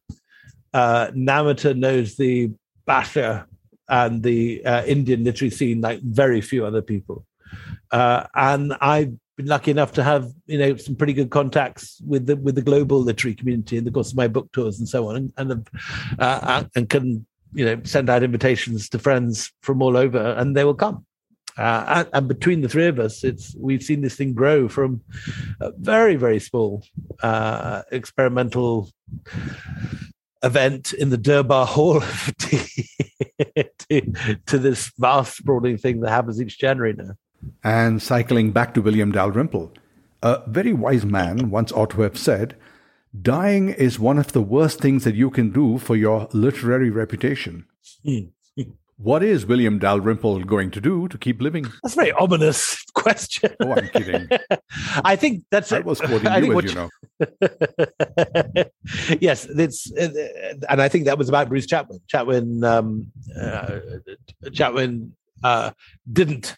Uh, 0.74 1.08
Namita 1.12 1.78
knows 1.78 2.18
the 2.18 2.52
Bhasha 2.86 3.48
and 3.88 4.22
the 4.22 4.66
uh, 4.66 4.84
Indian 4.84 5.24
literary 5.24 5.52
scene 5.52 5.80
like 5.80 6.02
very 6.02 6.42
few 6.42 6.66
other 6.66 6.82
people. 6.82 7.26
Uh, 7.90 8.26
and 8.36 8.74
I've 8.82 9.16
been 9.36 9.48
lucky 9.48 9.72
enough 9.72 9.94
to 9.94 10.04
have 10.04 10.32
you 10.46 10.58
know 10.58 10.76
some 10.76 10.96
pretty 10.96 11.14
good 11.14 11.30
contacts 11.30 12.02
with 12.06 12.28
the 12.28 12.36
with 12.36 12.56
the 12.56 12.62
global 12.62 13.00
literary 13.02 13.36
community 13.36 13.78
in 13.78 13.84
the 13.84 13.92
course 13.92 14.12
of 14.12 14.18
my 14.18 14.28
book 14.28 14.52
tours 14.52 14.80
and 14.80 14.88
so 14.88 15.10
on, 15.10 15.16
and 15.16 15.34
and, 15.38 15.68
uh, 16.20 16.40
uh, 16.44 16.64
and 16.76 16.90
can 16.90 17.26
you 17.54 17.66
know 17.66 17.80
send 17.84 18.10
out 18.10 18.24
invitations 18.24 18.90
to 18.90 19.00
friends 19.00 19.52
from 19.62 19.82
all 19.82 19.98
over, 19.98 20.34
and 20.38 20.56
they 20.56 20.64
will 20.64 20.76
come. 20.76 21.06
Uh, 21.56 21.86
and, 21.88 22.10
and, 22.14 22.28
between 22.28 22.62
the 22.62 22.70
three 22.70 22.88
of 22.88 23.00
us, 23.00 23.24
it's 23.24 23.56
we've 23.60 23.84
seen 23.84 24.02
this 24.02 24.16
thing 24.16 24.34
grow 24.34 24.68
from 24.68 25.02
a 25.60 25.72
very 25.78 26.16
very 26.16 26.40
small 26.40 26.84
uh, 27.22 27.84
experimental 27.92 28.90
event 30.44 30.94
in 30.94 31.10
the 31.10 31.18
Durbar 31.18 31.66
Hall 31.66 32.02
to, 32.40 33.70
to, 33.80 34.38
to 34.46 34.58
this 34.58 34.92
vast 34.98 35.38
sprawling 35.38 35.78
thing 35.78 36.02
that 36.02 36.10
happens 36.10 36.42
each 36.42 36.60
January 36.60 36.94
now. 36.94 37.12
And 37.64 38.02
cycling 38.02 38.52
back 38.52 38.74
to 38.74 38.82
William 38.82 39.12
Dalrymple, 39.12 39.72
a 40.22 40.42
very 40.48 40.74
wise 40.74 41.06
man 41.06 41.50
once 41.50 41.72
ought 41.72 41.92
to 41.92 42.02
have 42.02 42.18
said, 42.18 42.56
Dying 43.20 43.70
is 43.70 44.00
one 44.00 44.18
of 44.18 44.32
the 44.32 44.42
worst 44.42 44.82
things 44.82 45.04
that 45.04 45.14
you 45.14 45.30
can 45.30 45.52
do 45.52 45.78
for 45.78 45.96
your 45.96 46.28
literary 46.34 46.90
reputation. 46.90 47.66
what 48.98 49.22
is 49.22 49.46
William 49.46 49.78
Dalrymple 49.78 50.44
going 50.46 50.72
to 50.72 50.82
do 50.82 51.08
to 51.10 51.18
keep 51.20 51.40
living? 51.40 51.66
That's 51.84 51.94
a 51.94 51.98
very 51.98 52.12
ominous 52.14 52.84
question. 52.96 53.54
Oh, 53.60 53.74
I'm 53.74 53.88
kidding. 53.90 54.30
I 55.06 55.16
think 55.16 55.44
that's. 55.52 55.72
I 55.72 55.82
was 55.82 56.00
quoting 56.00 56.44
you, 56.44 56.58
as 56.58 56.64
you 56.64 56.74
know. 56.74 56.90
yes, 59.20 59.46
it's, 59.46 59.92
and 59.92 60.82
I 60.82 60.90
think 60.90 61.06
that 61.06 61.20
was 61.20 61.30
about 61.30 61.50
Bruce 61.50 61.68
Chatwin. 61.68 62.00
Chatwin, 62.12 62.64
um, 62.66 63.12
uh, 63.40 63.80
Chatwin 64.46 65.12
uh, 65.44 65.72
didn't 66.12 66.58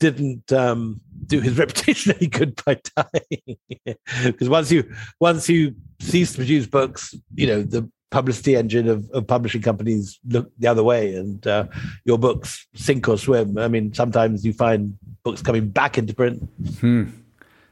didn't 0.00 0.52
um, 0.52 1.00
do 1.26 1.40
his 1.40 1.56
reputation 1.62 2.12
any 2.16 2.26
good 2.26 2.60
by 2.64 2.80
dying. 2.96 3.56
Because 4.24 4.48
once 4.48 4.72
you 4.72 4.90
once 5.20 5.48
you 5.48 5.74
cease 6.00 6.32
to 6.32 6.38
produce 6.38 6.66
books, 6.66 7.14
you 7.34 7.46
know 7.46 7.62
the 7.62 7.88
publicity 8.10 8.56
engine 8.56 8.88
of, 8.88 9.08
of 9.10 9.26
publishing 9.26 9.62
companies 9.62 10.18
look 10.26 10.50
the 10.58 10.66
other 10.66 10.82
way, 10.82 11.14
and 11.14 11.46
uh, 11.46 11.66
your 12.04 12.18
books 12.18 12.66
sink 12.74 13.08
or 13.08 13.16
swim. 13.16 13.56
I 13.56 13.68
mean, 13.68 13.94
sometimes 13.94 14.44
you 14.44 14.52
find 14.52 14.98
books 15.22 15.42
coming 15.42 15.68
back 15.68 15.96
into 15.96 16.14
print. 16.14 16.42
Hmm. 16.80 17.04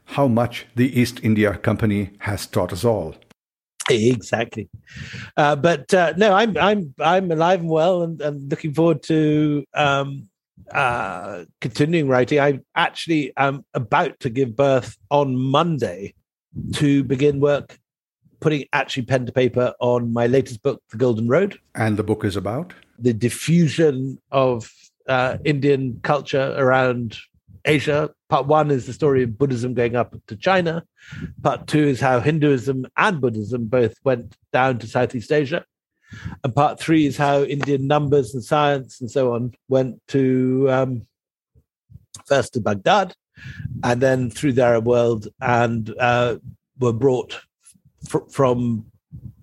How 0.05 0.27
much 0.27 0.65
the 0.75 0.99
East 0.99 1.19
India 1.21 1.57
Company 1.57 2.11
has 2.19 2.47
taught 2.47 2.73
us 2.73 2.83
all. 2.83 3.15
Exactly, 3.89 4.69
uh, 5.35 5.55
but 5.55 5.93
uh, 5.93 6.13
no, 6.15 6.33
I'm 6.33 6.55
I'm 6.57 6.93
I'm 6.99 7.31
alive 7.31 7.59
and 7.59 7.69
well, 7.69 8.03
and, 8.03 8.21
and 8.21 8.49
looking 8.49 8.73
forward 8.73 9.03
to 9.03 9.65
um, 9.73 10.28
uh, 10.71 11.45
continuing 11.61 12.07
writing. 12.07 12.39
I 12.39 12.59
actually 12.75 13.33
am 13.37 13.65
about 13.73 14.19
to 14.21 14.29
give 14.29 14.55
birth 14.55 14.97
on 15.09 15.35
Monday 15.35 16.13
to 16.73 17.03
begin 17.03 17.39
work, 17.39 17.77
putting 18.39 18.65
actually 18.73 19.03
pen 19.03 19.25
to 19.25 19.31
paper 19.31 19.73
on 19.79 20.13
my 20.13 20.27
latest 20.27 20.63
book, 20.63 20.81
The 20.91 20.97
Golden 20.97 21.27
Road. 21.27 21.59
And 21.75 21.97
the 21.97 22.03
book 22.03 22.23
is 22.23 22.35
about? 22.35 22.73
The 22.97 23.13
diffusion 23.13 24.19
of 24.31 24.71
uh, 25.07 25.37
Indian 25.45 25.99
culture 26.03 26.55
around 26.57 27.17
Asia. 27.65 28.09
Part 28.29 28.47
one 28.47 28.71
is 28.71 28.85
the 28.85 28.93
story 28.93 29.23
of 29.23 29.37
Buddhism 29.37 29.73
going 29.73 29.95
up 29.95 30.15
to 30.27 30.35
China. 30.35 30.83
Part 31.41 31.67
two 31.67 31.87
is 31.87 31.99
how 31.99 32.19
Hinduism 32.19 32.85
and 32.95 33.19
Buddhism 33.19 33.65
both 33.65 33.95
went 34.03 34.37
down 34.53 34.79
to 34.79 34.87
Southeast 34.87 35.31
Asia. 35.31 35.65
And 36.43 36.55
part 36.55 36.79
three 36.79 37.05
is 37.05 37.17
how 37.17 37.43
Indian 37.43 37.87
numbers 37.87 38.33
and 38.33 38.43
science 38.43 39.01
and 39.01 39.09
so 39.09 39.33
on 39.33 39.53
went 39.67 40.01
to 40.09 40.67
um, 40.69 41.07
first 42.25 42.53
to 42.53 42.61
Baghdad 42.61 43.15
and 43.83 44.01
then 44.01 44.29
through 44.29 44.53
the 44.53 44.63
Arab 44.63 44.85
world 44.85 45.27
and 45.41 45.93
uh, 45.99 46.37
were 46.79 46.93
brought 46.93 47.39
fr- 48.07 48.27
from 48.29 48.85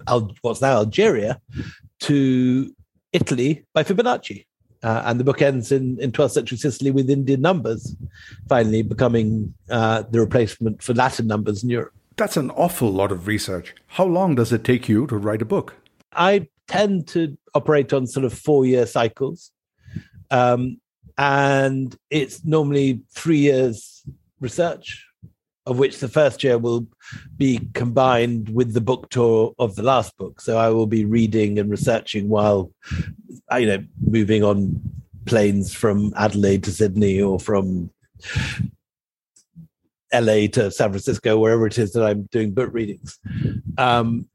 Al- 0.06 0.34
what's 0.42 0.60
now 0.60 0.76
Algeria 0.78 1.40
to 2.00 2.74
Italy 3.12 3.64
by 3.72 3.82
Fibonacci. 3.82 4.44
Uh, 4.82 5.02
and 5.06 5.18
the 5.18 5.24
book 5.24 5.42
ends 5.42 5.72
in, 5.72 5.98
in 6.00 6.12
12th 6.12 6.32
century 6.32 6.58
Sicily 6.58 6.90
with 6.90 7.10
Indian 7.10 7.40
numbers 7.40 7.96
finally 8.48 8.82
becoming 8.82 9.52
uh, 9.70 10.02
the 10.10 10.20
replacement 10.20 10.82
for 10.82 10.94
Latin 10.94 11.26
numbers 11.26 11.64
in 11.64 11.70
Europe. 11.70 11.92
That's 12.16 12.36
an 12.36 12.50
awful 12.50 12.90
lot 12.90 13.10
of 13.10 13.26
research. 13.26 13.74
How 13.88 14.04
long 14.04 14.34
does 14.34 14.52
it 14.52 14.64
take 14.64 14.88
you 14.88 15.06
to 15.08 15.16
write 15.16 15.42
a 15.42 15.44
book? 15.44 15.74
I 16.12 16.48
tend 16.68 17.08
to 17.08 17.36
operate 17.54 17.92
on 17.92 18.06
sort 18.06 18.24
of 18.24 18.32
four 18.32 18.66
year 18.66 18.86
cycles. 18.86 19.50
Um, 20.30 20.80
and 21.18 21.96
it's 22.10 22.44
normally 22.44 23.00
three 23.14 23.38
years 23.38 24.02
research, 24.40 25.06
of 25.64 25.78
which 25.78 25.98
the 25.98 26.08
first 26.08 26.44
year 26.44 26.58
will 26.58 26.86
be 27.36 27.68
combined 27.74 28.50
with 28.50 28.74
the 28.74 28.80
book 28.80 29.08
tour 29.08 29.54
of 29.58 29.76
the 29.76 29.82
last 29.82 30.16
book. 30.18 30.40
So 30.40 30.58
I 30.58 30.68
will 30.70 30.86
be 30.86 31.04
reading 31.04 31.58
and 31.58 31.70
researching 31.70 32.28
while, 32.28 32.70
you 33.58 33.66
know, 33.66 33.84
moving 34.00 34.44
on 34.44 34.80
planes 35.24 35.74
from 35.74 36.12
Adelaide 36.16 36.64
to 36.64 36.70
Sydney 36.70 37.20
or 37.20 37.40
from 37.40 37.90
LA 40.12 40.46
to 40.52 40.70
San 40.70 40.90
Francisco, 40.90 41.38
wherever 41.38 41.66
it 41.66 41.78
is 41.78 41.92
that 41.92 42.04
I'm 42.04 42.24
doing 42.30 42.52
book 42.52 42.70
readings. 42.72 43.18
Um, 43.78 44.28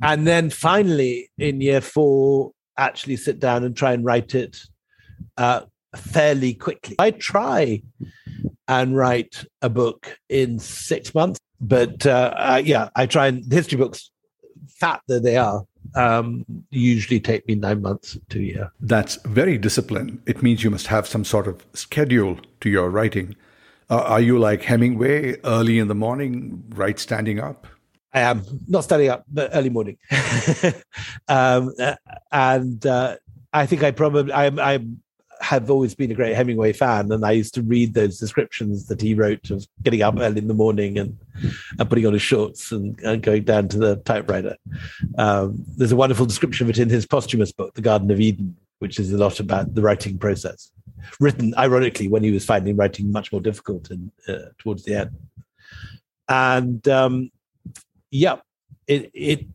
and 0.00 0.26
then 0.26 0.50
finally, 0.50 1.30
in 1.38 1.60
year 1.60 1.80
four, 1.80 2.52
actually 2.76 3.16
sit 3.16 3.38
down 3.38 3.64
and 3.64 3.76
try 3.76 3.92
and 3.92 4.04
write 4.04 4.34
it 4.34 4.58
uh, 5.36 5.62
fairly 5.94 6.54
quickly. 6.54 6.96
I 6.98 7.10
try 7.10 7.82
and 8.68 8.96
write 8.96 9.44
a 9.60 9.68
book 9.68 10.18
in 10.28 10.58
six 10.58 11.14
months, 11.14 11.40
but 11.60 12.06
uh, 12.06 12.34
uh, 12.36 12.62
yeah, 12.64 12.88
I 12.96 13.06
try 13.06 13.26
and 13.26 13.52
history 13.52 13.78
books, 13.78 14.10
fat 14.68 15.02
though 15.08 15.18
they 15.18 15.36
are, 15.36 15.64
um, 15.94 16.44
usually 16.70 17.20
take 17.20 17.46
me 17.46 17.54
nine 17.54 17.82
months 17.82 18.18
to 18.30 18.38
a 18.38 18.42
year. 18.42 18.72
That's 18.80 19.16
very 19.24 19.58
disciplined. 19.58 20.22
It 20.26 20.42
means 20.42 20.64
you 20.64 20.70
must 20.70 20.86
have 20.86 21.06
some 21.06 21.24
sort 21.24 21.46
of 21.46 21.64
schedule 21.74 22.38
to 22.60 22.70
your 22.70 22.88
writing. 22.88 23.36
Uh, 23.90 24.02
are 24.02 24.20
you 24.20 24.38
like 24.38 24.62
Hemingway, 24.62 25.38
early 25.44 25.78
in 25.78 25.88
the 25.88 25.94
morning, 25.94 26.64
write 26.70 26.98
standing 26.98 27.38
up? 27.38 27.66
I 28.14 28.20
am 28.20 28.42
not 28.68 28.84
standing 28.84 29.08
up, 29.08 29.24
but 29.30 29.50
early 29.54 29.70
morning. 29.70 29.96
um, 31.28 31.72
and 32.30 32.84
uh, 32.86 33.16
I 33.52 33.66
think 33.66 33.82
I 33.82 33.90
probably 33.90 34.32
I, 34.32 34.46
I 34.46 34.80
have 35.40 35.70
always 35.70 35.94
been 35.94 36.10
a 36.10 36.14
great 36.14 36.36
Hemingway 36.36 36.72
fan, 36.72 37.10
and 37.10 37.24
I 37.24 37.32
used 37.32 37.54
to 37.54 37.62
read 37.62 37.94
those 37.94 38.18
descriptions 38.18 38.86
that 38.86 39.00
he 39.00 39.14
wrote 39.14 39.50
of 39.50 39.66
getting 39.82 40.02
up 40.02 40.18
early 40.18 40.38
in 40.38 40.48
the 40.48 40.54
morning 40.54 40.98
and, 40.98 41.18
and 41.78 41.88
putting 41.88 42.06
on 42.06 42.12
his 42.12 42.22
shorts 42.22 42.70
and, 42.70 42.98
and 43.00 43.22
going 43.22 43.44
down 43.44 43.68
to 43.68 43.78
the 43.78 43.96
typewriter. 43.96 44.56
Um, 45.18 45.64
there's 45.76 45.92
a 45.92 45.96
wonderful 45.96 46.26
description 46.26 46.66
of 46.66 46.70
it 46.70 46.78
in 46.78 46.88
his 46.88 47.06
posthumous 47.06 47.50
book, 47.50 47.74
The 47.74 47.82
Garden 47.82 48.10
of 48.10 48.20
Eden, 48.20 48.56
which 48.78 49.00
is 49.00 49.12
a 49.12 49.18
lot 49.18 49.40
about 49.40 49.74
the 49.74 49.82
writing 49.82 50.16
process, 50.16 50.70
written 51.18 51.54
ironically 51.58 52.08
when 52.08 52.22
he 52.22 52.30
was 52.30 52.44
finding 52.44 52.76
writing 52.76 53.10
much 53.10 53.32
more 53.32 53.40
difficult 53.40 53.90
and 53.90 54.12
uh, 54.28 54.50
towards 54.58 54.84
the 54.84 54.94
end. 54.94 55.10
And 56.28 56.86
um, 56.86 57.30
yeah, 58.12 58.36
it 58.86 59.10
it. 59.12 59.46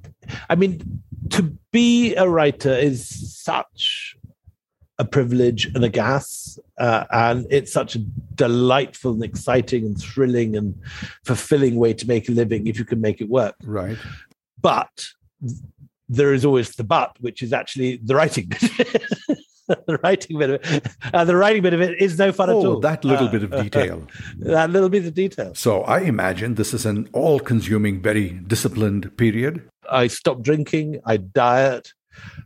I 0.50 0.56
mean, 0.56 1.02
to 1.30 1.58
be 1.72 2.16
a 2.16 2.28
writer 2.28 2.74
is 2.74 3.08
such 3.42 4.18
a 5.00 5.06
privilege 5.06 5.68
and 5.68 5.84
a 5.84 5.90
gas. 5.90 6.60
Uh, 6.78 7.06
and 7.12 7.46
it's 7.50 7.72
such 7.72 7.96
a 7.96 8.00
delightful 8.36 9.14
and 9.14 9.24
exciting 9.24 9.86
and 9.86 10.00
thrilling 10.00 10.56
and 10.56 10.76
fulfilling 11.24 11.76
way 11.76 11.94
to 11.94 12.08
make 12.08 12.28
a 12.30 12.32
living 12.32 12.68
if 12.68 12.80
you 12.80 12.86
can 12.86 13.00
make 13.00 13.22
it 13.22 13.30
work. 13.30 13.56
Right. 13.64 13.98
But 14.60 15.06
there 16.10 16.34
is 16.34 16.46
always 16.46 16.76
the 16.76 16.84
but, 16.84 17.16
which 17.20 17.44
is 17.44 17.54
actually 17.54 17.98
the 17.98 18.16
writing. 18.16 18.52
the 19.88 20.00
writing 20.04 20.38
bit 20.38 20.50
of 20.50 20.62
it. 20.64 20.88
Uh, 21.14 21.26
the 21.26 21.36
writing 21.36 21.62
bit 21.62 21.74
of 21.74 21.82
it 21.82 22.02
is 22.02 22.18
no 22.18 22.32
fun 22.32 22.50
oh, 22.50 22.60
at 22.60 22.66
all. 22.66 22.80
that 22.80 23.04
little 23.04 23.28
uh, 23.28 23.32
bit 23.32 23.44
of 23.44 23.52
detail. 23.52 24.08
that 24.40 24.70
little 24.70 24.90
bit 24.90 25.06
of 25.06 25.14
detail. 25.14 25.54
So 25.56 25.82
I 25.84 26.00
imagine 26.02 26.56
this 26.56 26.74
is 26.74 26.86
an 26.86 27.10
all 27.12 27.40
consuming, 27.40 28.02
very 28.02 28.30
disciplined 28.30 29.16
period. 29.18 29.68
I 29.90 30.08
stop 30.08 30.42
drinking, 30.42 31.02
I 31.06 31.18
diet, 31.18 31.92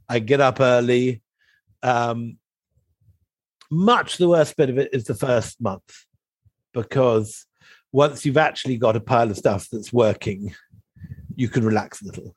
I 0.10 0.20
get 0.20 0.42
up 0.42 0.60
early. 0.60 1.22
Um, 1.84 2.38
much 3.70 4.18
the 4.18 4.28
worst 4.28 4.58
bit 4.58 4.70
of 4.70 4.78
it 4.78 4.90
is 4.94 5.06
the 5.06 5.16
first 5.16 5.62
month 5.62 6.06
because 6.74 7.46
once 7.92 8.26
you've 8.26 8.38
actually 8.38 8.78
got 8.78 8.96
a 8.96 9.00
pile 9.00 9.30
of 9.30 9.38
stuff 9.38 9.68
that's 9.72 9.94
working, 9.94 10.56
you 11.36 11.50
can 11.50 11.64
relax 11.64 12.02
a 12.02 12.06
little. 12.06 12.36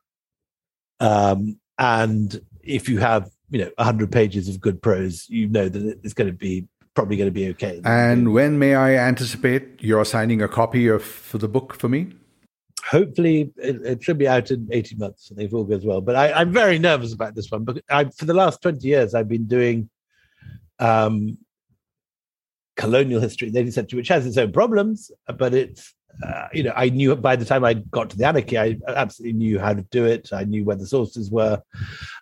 Um, 1.00 1.58
and 1.78 2.40
if 2.62 2.88
you 2.88 2.98
have, 2.98 3.30
you 3.54 3.60
know, 3.60 3.70
100 3.76 4.10
pages 4.10 4.48
of 4.48 4.60
good 4.60 4.82
prose, 4.82 5.28
you 5.28 5.48
know 5.48 5.68
that 5.68 6.00
it's 6.02 6.12
going 6.12 6.26
to 6.26 6.36
be 6.36 6.66
probably 6.94 7.16
going 7.16 7.28
to 7.28 7.32
be 7.32 7.48
okay. 7.50 7.80
And 7.84 8.32
when 8.32 8.58
may 8.58 8.74
I 8.74 8.96
anticipate 8.96 9.80
you're 9.80 10.04
signing 10.04 10.42
a 10.42 10.48
copy 10.48 10.88
of 10.88 11.04
for 11.04 11.38
the 11.38 11.46
book 11.46 11.74
for 11.74 11.88
me? 11.88 12.12
Hopefully, 12.90 13.52
it, 13.56 13.76
it 13.86 14.02
should 14.02 14.18
be 14.18 14.26
out 14.26 14.50
in 14.50 14.68
18 14.72 14.98
months, 14.98 15.30
if 15.36 15.54
all 15.54 15.62
goes 15.62 15.86
well. 15.86 16.00
But 16.00 16.16
I, 16.16 16.42
am 16.42 16.52
very 16.52 16.80
nervous 16.80 17.14
about 17.14 17.36
this 17.36 17.48
one. 17.48 17.62
But 17.62 17.80
I, 17.88 18.06
for 18.06 18.24
the 18.24 18.34
last 18.34 18.60
20 18.60 18.86
years, 18.86 19.14
I've 19.14 19.28
been 19.28 19.46
doing 19.46 19.88
um, 20.80 21.38
colonial 22.76 23.20
history 23.20 23.48
in 23.48 23.54
the 23.54 23.60
18th 23.60 23.72
century, 23.72 23.96
which 23.98 24.08
has 24.08 24.26
its 24.26 24.36
own 24.36 24.50
problems, 24.50 25.12
but 25.38 25.54
it's 25.54 25.94
uh, 26.22 26.48
you 26.52 26.62
know, 26.62 26.72
I 26.76 26.88
knew 26.90 27.14
by 27.16 27.36
the 27.36 27.44
time 27.44 27.64
I 27.64 27.74
got 27.74 28.10
to 28.10 28.16
the 28.16 28.26
anarchy, 28.26 28.58
I 28.58 28.78
absolutely 28.86 29.38
knew 29.38 29.58
how 29.58 29.74
to 29.74 29.82
do 29.82 30.04
it. 30.04 30.32
I 30.32 30.44
knew 30.44 30.64
where 30.64 30.76
the 30.76 30.86
sources 30.86 31.30
were. 31.30 31.60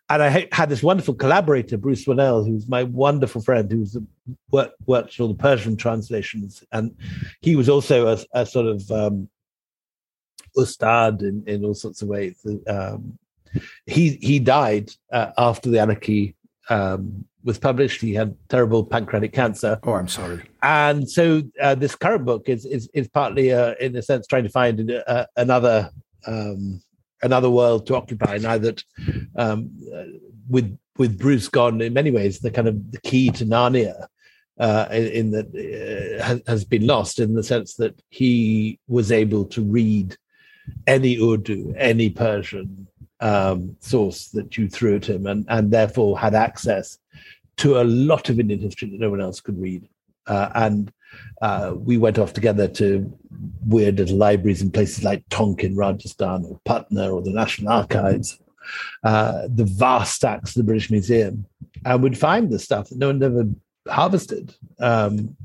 And 0.08 0.22
I 0.22 0.48
had 0.52 0.68
this 0.68 0.82
wonderful 0.82 1.14
collaborator, 1.14 1.76
Bruce 1.76 2.04
Wannell, 2.06 2.46
who's 2.46 2.68
my 2.68 2.84
wonderful 2.84 3.42
friend, 3.42 3.70
who's 3.70 3.96
worked, 4.50 4.76
worked 4.86 5.14
for 5.14 5.28
the 5.28 5.34
Persian 5.34 5.76
translations. 5.76 6.64
And 6.72 6.96
he 7.40 7.56
was 7.56 7.68
also 7.68 8.08
a, 8.08 8.18
a 8.32 8.46
sort 8.46 8.66
of 8.66 8.90
um, 8.90 9.28
ustad 10.56 11.22
in, 11.22 11.44
in 11.46 11.64
all 11.64 11.74
sorts 11.74 12.02
of 12.02 12.08
ways. 12.08 12.44
Um, 12.66 13.18
he, 13.86 14.10
he 14.20 14.38
died 14.38 14.90
uh, 15.12 15.32
after 15.36 15.70
the 15.70 15.80
anarchy 15.80 16.34
um, 16.68 17.26
was 17.44 17.58
published. 17.58 18.00
He 18.00 18.14
had 18.14 18.36
terrible 18.48 18.84
pancreatic 18.84 19.32
cancer. 19.32 19.78
Oh, 19.82 19.94
I'm 19.94 20.08
sorry. 20.08 20.42
And 20.62 21.08
so 21.08 21.42
uh, 21.60 21.74
this 21.74 21.94
current 21.94 22.24
book 22.24 22.48
is 22.48 22.64
is, 22.64 22.88
is 22.94 23.08
partly, 23.08 23.52
uh, 23.52 23.74
in 23.80 23.96
a 23.96 24.02
sense, 24.02 24.26
trying 24.26 24.44
to 24.44 24.50
find 24.50 24.90
uh, 24.90 25.26
another 25.36 25.90
um, 26.26 26.82
another 27.22 27.50
world 27.50 27.86
to 27.86 27.96
occupy. 27.96 28.38
Now 28.38 28.58
that 28.58 28.82
um, 29.36 29.70
uh, 29.94 30.04
with 30.48 30.78
with 30.98 31.18
Bruce 31.18 31.48
gone, 31.48 31.80
in 31.80 31.92
many 31.92 32.10
ways, 32.10 32.40
the 32.40 32.50
kind 32.50 32.68
of 32.68 32.92
the 32.92 33.00
key 33.00 33.30
to 33.30 33.44
Narnia. 33.44 34.06
Uh, 34.60 34.86
in, 34.92 35.06
in 35.06 35.30
that 35.30 35.46
uh, 35.48 36.22
has, 36.22 36.42
has 36.46 36.64
been 36.64 36.86
lost 36.86 37.18
in 37.18 37.34
the 37.34 37.42
sense 37.42 37.74
that 37.74 38.00
he 38.10 38.78
was 38.86 39.10
able 39.10 39.46
to 39.46 39.62
read 39.62 40.14
any 40.86 41.18
Urdu, 41.18 41.74
any 41.76 42.10
Persian, 42.10 42.86
um, 43.20 43.76
source 43.80 44.28
that 44.28 44.58
you 44.58 44.68
threw 44.68 44.96
at 44.96 45.06
him, 45.06 45.26
and, 45.26 45.46
and 45.48 45.70
therefore 45.70 46.18
had 46.18 46.34
access 46.34 46.98
to 47.58 47.80
a 47.80 47.84
lot 47.84 48.28
of 48.28 48.40
Indian 48.40 48.60
history 48.60 48.90
that 48.90 49.00
no 49.00 49.10
one 49.10 49.20
else 49.20 49.40
could 49.40 49.60
read. 49.60 49.88
Uh, 50.26 50.50
and 50.54 50.92
uh, 51.40 51.74
we 51.76 51.98
went 51.98 52.18
off 52.18 52.32
together 52.32 52.68
to 52.68 53.12
weird 53.66 53.98
little 53.98 54.16
libraries 54.16 54.62
in 54.62 54.70
places 54.70 55.04
like 55.04 55.24
Tonk 55.30 55.64
in, 55.64 55.76
Rajasthan 55.76 56.44
or 56.44 56.60
Patna 56.64 57.10
or 57.10 57.22
the 57.22 57.32
National 57.32 57.72
Archives, 57.72 58.40
uh, 59.04 59.48
the 59.48 59.64
vast 59.64 60.14
stacks 60.14 60.50
of 60.50 60.60
the 60.60 60.64
British 60.64 60.90
Museum, 60.90 61.46
and 61.84 62.02
would 62.02 62.16
find 62.16 62.50
the 62.50 62.58
stuff 62.58 62.88
that 62.88 62.98
no 62.98 63.08
one 63.08 63.22
ever 63.22 63.44
harvested. 63.88 64.54
Um, 64.78 65.36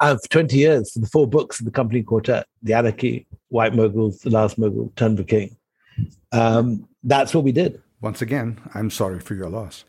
and 0.00 0.20
for 0.20 0.28
20 0.28 0.56
years, 0.56 0.92
the 0.92 1.06
four 1.06 1.26
books 1.26 1.58
of 1.58 1.64
the 1.64 1.72
company 1.72 2.02
quartet, 2.02 2.46
The 2.62 2.74
Anarchy, 2.74 3.26
White 3.48 3.72
Mughals, 3.72 4.20
The 4.20 4.30
Last 4.30 4.58
Mughal, 4.58 4.94
Turn 4.94 5.16
the 5.16 5.24
King, 5.24 5.56
um, 6.32 6.86
that's 7.02 7.34
what 7.34 7.44
we 7.44 7.52
did. 7.52 7.80
Once 8.00 8.20
again, 8.20 8.60
I'm 8.74 8.90
sorry 8.90 9.20
for 9.20 9.34
your 9.34 9.48
loss. 9.48 9.84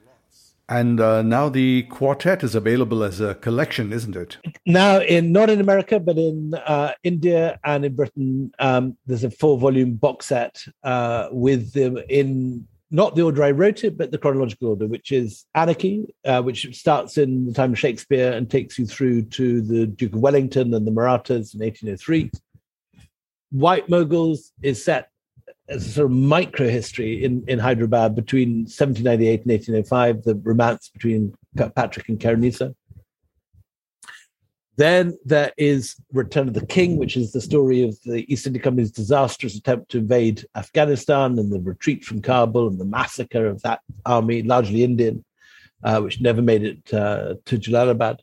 And 0.69 0.99
uh, 0.99 1.21
now 1.21 1.47
the 1.47 1.83
quartet 1.83 2.43
is 2.43 2.53
available 2.53 3.03
as 3.03 3.21
a 3.21 3.35
collection, 3.35 3.93
isn't 3.93 4.15
it? 4.15 4.37
Now, 4.65 4.99
in 4.99 5.31
not 5.31 5.49
in 5.49 5.61
America, 5.61 5.97
but 5.99 6.17
in 6.17 6.53
uh, 6.55 6.91
India 7.03 7.57
and 7.63 7.85
in 7.85 7.95
Britain, 7.95 8.51
um, 8.59 8.97
there's 9.05 9.23
a 9.23 9.31
four-volume 9.31 9.93
box 9.93 10.25
set 10.25 10.61
uh, 10.83 11.29
with 11.31 11.71
them 11.71 11.97
in 12.09 12.67
not 12.89 13.15
the 13.15 13.21
order 13.21 13.43
I 13.43 13.51
wrote 13.51 13.83
it, 13.83 13.97
but 13.97 14.11
the 14.11 14.17
chronological 14.17 14.69
order, 14.69 14.87
which 14.87 15.11
is 15.11 15.45
Anarchy, 15.55 16.13
uh, 16.25 16.41
which 16.41 16.67
starts 16.77 17.17
in 17.17 17.45
the 17.45 17.53
time 17.53 17.73
of 17.73 17.79
Shakespeare 17.79 18.31
and 18.31 18.49
takes 18.49 18.79
you 18.79 18.85
through 18.85 19.23
to 19.23 19.61
the 19.61 19.87
Duke 19.87 20.13
of 20.13 20.19
Wellington 20.19 20.73
and 20.73 20.87
the 20.87 20.91
Marathas 20.91 21.53
in 21.53 21.61
1803. 21.61 22.31
White 23.51 23.87
Mughals 23.87 24.51
is 24.61 24.83
set 24.83 25.09
as 25.69 25.85
a 25.85 25.91
sort 25.91 26.11
of 26.11 26.17
micro 26.17 26.67
history 26.67 27.23
in, 27.23 27.43
in 27.47 27.59
Hyderabad 27.59 28.15
between 28.15 28.61
1798 28.63 29.41
and 29.41 29.51
1805, 29.51 30.23
the 30.23 30.35
romance 30.35 30.89
between 30.89 31.33
Patrick 31.75 32.07
and 32.09 32.19
Khair-un-Nissa. 32.19 32.73
Then 34.77 35.17
there 35.25 35.51
is 35.57 35.95
Return 36.13 36.47
of 36.47 36.53
the 36.53 36.65
King, 36.65 36.97
which 36.97 37.17
is 37.17 37.31
the 37.31 37.41
story 37.41 37.81
of 37.81 37.97
the 38.05 38.31
East 38.31 38.45
India 38.45 38.61
Company's 38.61 38.91
disastrous 38.91 39.55
attempt 39.55 39.89
to 39.91 39.97
invade 39.97 40.45
Afghanistan 40.55 41.39
and 41.39 41.51
the 41.51 41.59
retreat 41.59 42.05
from 42.05 42.21
Kabul 42.21 42.67
and 42.67 42.79
the 42.79 42.85
massacre 42.85 43.47
of 43.47 43.61
that 43.63 43.81
army, 44.05 44.43
largely 44.43 44.83
Indian, 44.83 45.25
uh, 45.83 45.99
which 46.01 46.21
never 46.21 46.43
made 46.43 46.63
it 46.63 46.93
uh, 46.93 47.35
to 47.45 47.57
Jalalabad. 47.57 48.19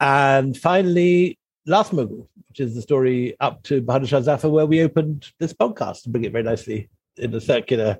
And 0.00 0.56
finally, 0.56 1.38
Last 1.66 1.92
Mughal, 1.92 2.26
which 2.50 2.60
is 2.60 2.74
the 2.74 2.82
story 2.82 3.36
up 3.38 3.62
to 3.62 3.80
Bahadur 3.80 4.08
Shah 4.08 4.20
Zafar, 4.20 4.50
where 4.50 4.66
we 4.66 4.82
opened 4.82 5.30
this 5.38 5.52
podcast 5.52 6.02
to 6.02 6.08
bring 6.08 6.24
it 6.24 6.32
very 6.32 6.42
nicely 6.42 6.90
in 7.16 7.32
a 7.32 7.40
circular 7.40 7.98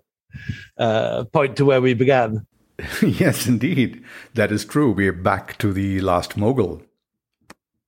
uh, 0.76 1.24
point 1.32 1.56
to 1.56 1.64
where 1.64 1.80
we 1.80 1.94
began. 1.94 2.44
yes, 3.02 3.46
indeed. 3.46 4.02
That 4.34 4.50
is 4.50 4.64
true. 4.64 4.90
We're 4.90 5.12
back 5.12 5.56
to 5.58 5.72
the 5.72 6.00
last 6.00 6.36
mogul. 6.36 6.82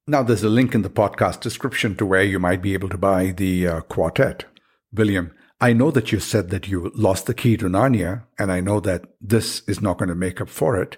Now, 0.07 0.23
there's 0.23 0.45
a 0.45 0.49
link 0.49 0.73
in 0.73 0.83
the 0.83 0.91
podcast 0.91 1.41
description 1.41 1.97
to 1.97 2.07
where 2.07 2.23
you 2.23 2.39
might 2.39 2.63
be 2.63 2.75
able 2.75 2.89
to 2.91 2.99
buy 2.99 3.33
the 3.33 3.67
uh, 3.67 3.81
quartet. 3.83 4.45
William, 4.93 5.35
I 5.61 5.73
know 5.73 5.91
that 5.91 6.13
you 6.13 6.21
said 6.21 6.51
that 6.51 6.69
you 6.69 6.93
lost 6.95 7.27
the 7.27 7.35
key 7.35 7.57
to 7.57 7.67
Narnia, 7.67 8.25
and 8.39 8.53
I 8.53 8.61
know 8.61 8.79
that 8.81 9.03
this 9.21 9.63
is 9.67 9.81
not 9.81 9.99
going 9.99 10.11
to 10.11 10.15
make 10.15 10.41
up 10.41 10.49
for 10.49 10.81
it. 10.81 10.97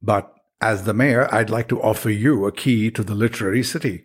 But 0.00 0.32
as 0.62 0.84
the 0.84 0.94
mayor, 0.94 1.28
I'd 1.32 1.50
like 1.50 1.68
to 1.68 1.82
offer 1.82 2.10
you 2.10 2.46
a 2.46 2.52
key 2.52 2.90
to 2.92 3.02
the 3.02 3.14
literary 3.14 3.62
city. 3.62 4.04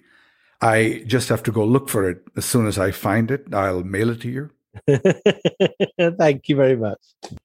I 0.63 1.03
just 1.05 1.27
have 1.27 1.43
to 1.43 1.51
go 1.51 1.65
look 1.65 1.89
for 1.89 2.09
it. 2.09 2.23
As 2.37 2.45
soon 2.45 2.67
as 2.67 2.79
I 2.79 2.91
find 2.91 3.29
it, 3.29 3.53
I'll 3.53 3.83
mail 3.83 4.09
it 4.11 4.21
to 4.21 4.29
you. 4.29 4.49
Thank 6.17 6.47
you 6.47 6.55
very 6.55 6.77
much. 6.77 6.99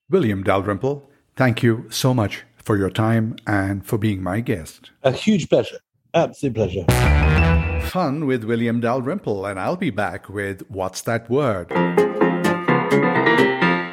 William 0.09 0.41
Dalrymple, 0.41 1.11
thank 1.35 1.61
you 1.61 1.85
so 1.89 2.13
much 2.13 2.45
for 2.55 2.77
your 2.77 2.89
time 2.89 3.35
and 3.45 3.85
for 3.85 3.97
being 3.97 4.23
my 4.23 4.39
guest. 4.39 4.91
A 5.03 5.11
huge 5.11 5.49
pleasure. 5.49 5.79
Absolute 6.13 6.55
pleasure. 6.55 6.85
Fun 7.89 8.25
with 8.25 8.45
William 8.45 8.79
Dalrymple, 8.79 9.45
and 9.45 9.59
I'll 9.59 9.75
be 9.75 9.89
back 9.89 10.29
with 10.29 10.61
What's 10.69 11.01
That 11.01 11.29
Word? 11.29 11.73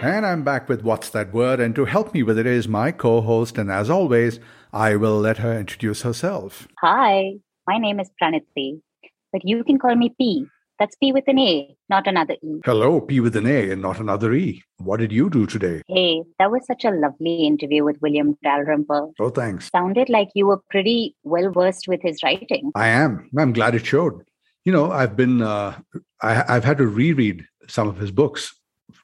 And 0.06 0.24
I'm 0.24 0.44
back 0.44 0.68
with 0.68 0.82
What's 0.82 1.08
That 1.10 1.32
Word? 1.34 1.58
And 1.58 1.74
to 1.74 1.84
help 1.84 2.14
me 2.14 2.22
with 2.22 2.38
it 2.38 2.46
is 2.46 2.68
my 2.68 2.92
co 2.92 3.20
host, 3.22 3.58
and 3.58 3.72
as 3.72 3.90
always, 3.90 4.38
I 4.72 4.94
will 4.94 5.18
let 5.18 5.38
her 5.38 5.58
introduce 5.58 6.02
herself. 6.02 6.68
Hi, 6.80 7.32
my 7.66 7.78
name 7.78 7.98
is 7.98 8.08
Pranitri, 8.22 8.80
but 9.32 9.42
you 9.44 9.64
can 9.64 9.78
call 9.78 9.94
me 9.94 10.14
P. 10.18 10.46
That's 10.78 10.94
P 10.96 11.10
with 11.10 11.24
an 11.26 11.38
A, 11.38 11.74
not 11.88 12.06
another 12.06 12.34
E. 12.42 12.60
Hello, 12.64 13.00
P 13.00 13.20
with 13.20 13.34
an 13.34 13.46
A 13.46 13.70
and 13.70 13.80
not 13.80 13.98
another 13.98 14.34
E. 14.34 14.62
What 14.76 15.00
did 15.00 15.10
you 15.10 15.30
do 15.30 15.46
today? 15.46 15.80
Hey, 15.88 16.22
that 16.38 16.50
was 16.50 16.66
such 16.66 16.84
a 16.84 16.90
lovely 16.90 17.46
interview 17.46 17.82
with 17.82 17.96
William 18.02 18.36
Dalrymple. 18.42 19.14
Oh, 19.18 19.30
thanks. 19.30 19.70
Sounded 19.70 20.10
like 20.10 20.28
you 20.34 20.46
were 20.46 20.60
pretty 20.70 21.16
well 21.22 21.50
versed 21.50 21.88
with 21.88 22.02
his 22.02 22.22
writing. 22.22 22.72
I 22.74 22.88
am. 22.88 23.30
I'm 23.38 23.54
glad 23.54 23.74
it 23.74 23.86
showed. 23.86 24.22
You 24.66 24.72
know, 24.72 24.92
I've 24.92 25.16
been, 25.16 25.40
uh, 25.40 25.78
I, 26.20 26.44
I've 26.56 26.64
had 26.64 26.76
to 26.78 26.86
reread 26.86 27.46
some 27.68 27.88
of 27.88 27.96
his 27.96 28.10
books 28.10 28.54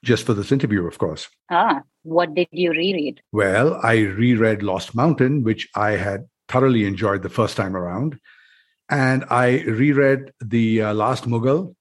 just 0.05 0.27
for 0.27 0.35
this 0.35 0.53
interview, 0.53 0.87
of 0.87 0.99
course. 0.99 1.29
Ah, 1.51 1.81
what 2.03 2.35
did 2.35 2.49
you 2.51 2.71
reread? 2.71 3.23
Well, 3.33 3.81
I 3.83 4.01
reread 4.01 4.63
Lost 4.63 4.95
Mountain, 4.95 5.43
which 5.43 5.69
I 5.75 5.93
had 5.93 6.27
thoroughly 6.49 6.85
enjoyed 6.85 7.23
the 7.23 7.29
first 7.31 7.57
time 7.57 7.77
around. 7.77 8.19
And 8.93 9.25
I 9.31 9.63
reread 9.63 10.33
The 10.45 10.83
uh, 10.83 10.93
Last 10.93 11.25
Mughal 11.25 11.75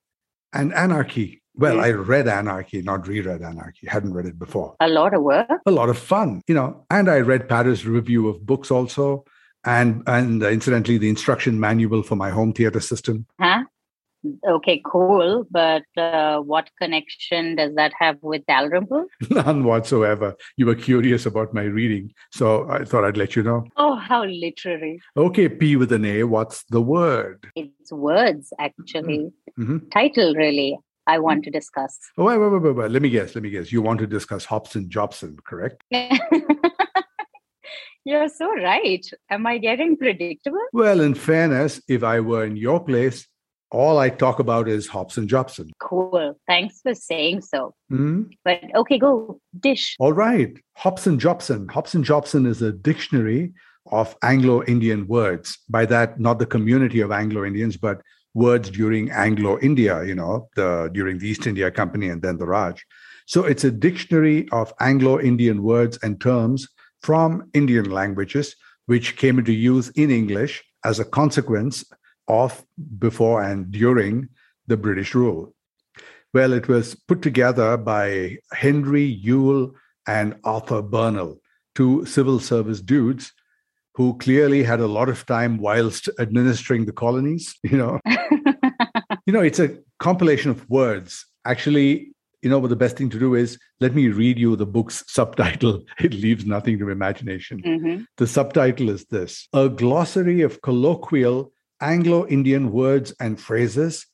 and 0.54 0.74
Anarchy. 0.74 1.42
Well, 1.56 1.82
I 1.82 1.92
read 1.92 2.30
Anarchy, 2.30 2.82
not 2.82 3.06
reread 3.06 3.42
Anarchy. 3.42 3.86
Hadn't 3.86 4.14
read 4.14 4.26
it 4.26 4.40
before. 4.40 4.78
A 4.80 4.88
lot 4.88 5.14
of 5.14 5.22
work. 5.22 5.50
A 5.66 5.72
lot 5.72 5.90
of 5.90 5.98
fun, 5.98 6.42
you 6.48 6.56
know. 6.56 6.86
And 6.90 7.10
I 7.10 7.20
read 7.20 7.50
Paris 7.50 7.84
Review 7.84 8.30
of 8.30 8.46
Books 8.46 8.72
also, 8.72 9.26
and 9.66 10.04
and 10.08 10.42
uh, 10.42 10.48
incidentally, 10.48 10.98
the 10.98 11.10
instruction 11.10 11.60
manual 11.60 12.02
for 12.02 12.16
my 12.16 12.30
home 12.30 12.54
theater 12.54 12.80
system. 12.80 13.26
Huh? 13.38 13.66
Okay, 14.48 14.82
cool. 14.86 15.46
But 15.50 15.84
uh, 15.98 16.40
what 16.40 16.70
connection 16.80 17.56
does 17.56 17.74
that 17.76 17.94
have 17.98 18.18
with 18.22 18.46
Dalrymple? 18.46 19.06
None 19.30 19.64
whatsoever. 19.64 20.36
You 20.58 20.66
were 20.68 20.76
curious 20.76 21.26
about 21.26 21.54
my 21.54 21.64
reading, 21.64 22.14
so 22.32 22.70
I 22.70 22.84
thought 22.84 23.04
I'd 23.04 23.18
let 23.18 23.36
you 23.36 23.44
know. 23.44 23.66
Oh, 23.78 23.96
how 23.96 24.24
literary. 24.26 25.02
Okay, 25.18 25.50
P 25.50 25.76
with 25.76 25.92
an 25.92 26.06
A. 26.06 26.24
What's 26.24 26.64
the 26.66 26.82
word? 26.82 27.48
It's 27.56 27.92
words, 27.92 28.54
actually. 28.60 29.32
Mm-hmm. 29.60 29.90
Title, 29.90 30.36
really, 30.36 30.78
I 31.08 31.20
want 31.20 31.44
to 31.46 31.52
discuss. 31.52 31.98
Oh, 32.18 32.26
wait, 32.26 32.38
wait, 32.38 32.52
wait, 32.52 32.62
wait, 32.62 32.76
wait. 32.76 32.92
Let 32.92 33.02
me 33.02 33.10
guess. 33.10 33.36
Let 33.36 33.44
me 33.44 33.50
guess. 33.50 33.72
You 33.72 33.82
want 33.82 34.00
to 34.00 34.08
discuss 34.08 34.46
Hobson 34.46 34.90
Jobson, 34.90 35.38
correct? 35.44 35.84
You're 38.04 38.30
so 38.30 38.52
right. 38.56 39.06
Am 39.30 39.46
I 39.46 39.60
getting 39.60 39.96
predictable? 39.96 40.66
Well, 40.74 41.02
in 41.02 41.14
fairness, 41.14 41.82
if 41.88 42.04
I 42.04 42.20
were 42.20 42.46
in 42.46 42.56
your 42.56 42.84
place, 42.84 43.28
all 43.72 43.98
I 44.00 44.10
talk 44.10 44.40
about 44.40 44.68
is 44.68 44.88
Hobson 44.88 45.28
Jobson. 45.28 45.72
Cool. 45.80 46.38
Thanks 46.46 46.82
for 46.82 46.94
saying 46.94 47.42
so. 47.42 47.74
Hmm? 47.90 48.24
But 48.44 48.60
okay, 48.76 49.00
go. 49.00 49.40
Dish. 49.60 49.96
All 50.00 50.14
right. 50.14 50.58
Hobson 50.76 51.18
Jobson. 51.18 51.68
Hobson 51.70 52.04
Jobson 52.04 52.46
is 52.46 52.62
a 52.62 52.72
dictionary 52.72 53.54
of 53.92 54.16
Anglo 54.24 54.64
Indian 54.64 55.08
words. 55.08 55.58
By 55.70 55.86
that, 55.86 56.20
not 56.20 56.40
the 56.40 56.46
community 56.46 57.00
of 57.00 57.12
Anglo 57.12 57.46
Indians, 57.46 57.78
but 57.78 58.02
words 58.34 58.70
during 58.70 59.10
Anglo 59.12 59.58
India, 59.60 60.04
you 60.04 60.16
know, 60.16 60.50
the, 60.56 60.90
during 60.94 61.18
the 61.18 61.28
East 61.28 61.48
India 61.48 61.72
Company 61.72 62.10
and 62.10 62.22
then 62.22 62.38
the 62.38 62.46
Raj. 62.46 62.86
So 63.26 63.46
it's 63.46 63.64
a 63.64 63.72
dictionary 63.72 64.48
of 64.52 64.74
Anglo 64.80 65.20
Indian 65.20 65.64
words 65.64 65.98
and 66.04 66.20
terms 66.20 66.68
from 67.02 67.50
Indian 67.54 67.90
languages, 67.90 68.56
which 68.86 69.16
came 69.16 69.40
into 69.40 69.54
use 69.54 69.90
in 69.90 70.12
English 70.12 70.64
as 70.84 71.00
a 71.00 71.06
consequence 71.06 71.86
of, 72.32 72.66
before, 72.98 73.44
and 73.44 73.72
during 73.72 74.30
the 74.68 74.78
British 74.78 75.14
rule. 75.14 75.54
Well, 76.34 76.54
it 76.54 76.68
was 76.68 76.96
put 76.96 77.22
together 77.22 77.76
by 77.78 78.38
Henry 78.54 79.04
Yule 79.04 79.76
and 80.08 80.36
Arthur 80.44 80.82
Burnell, 80.82 81.40
two 81.76 82.06
civil 82.06 82.40
service 82.40 82.82
dudes 82.82 83.34
who 83.96 84.18
clearly 84.18 84.64
had 84.64 84.80
a 84.80 84.88
lot 84.88 85.10
of 85.10 85.26
time 85.26 85.58
whilst 85.58 86.08
administering 86.20 86.86
the 86.86 86.94
colonies. 86.94 87.54
You 87.72 87.78
know, 87.78 88.00
you 89.26 89.34
know, 89.34 89.42
it's 89.42 89.60
a 89.60 89.78
compilation 90.00 90.52
of 90.52 90.70
words. 90.70 91.26
Actually, 91.46 92.14
you 92.42 92.50
know 92.50 92.60
what 92.60 92.70
the 92.70 92.76
best 92.84 92.98
thing 92.98 93.10
to 93.12 93.20
do 93.20 93.36
is? 93.36 93.60
Let 93.82 93.94
me 93.94 94.08
read 94.08 94.40
you 94.40 94.56
the 94.56 94.66
book's 94.66 95.04
subtitle. 95.18 95.84
It 96.00 96.14
leaves 96.14 96.46
nothing 96.46 96.80
to 96.80 96.90
imagination. 96.90 97.62
Mhm. 97.62 98.06
The 98.18 98.28
subtitle 98.28 98.90
is 98.90 99.06
this 99.06 99.48
A 99.54 99.68
glossary 99.70 100.42
of 100.42 100.62
colloquial 100.62 101.52
Anglo 101.82 102.28
Indian 102.28 102.72
words 102.72 103.14
and 103.20 103.40
phrases 103.40 104.06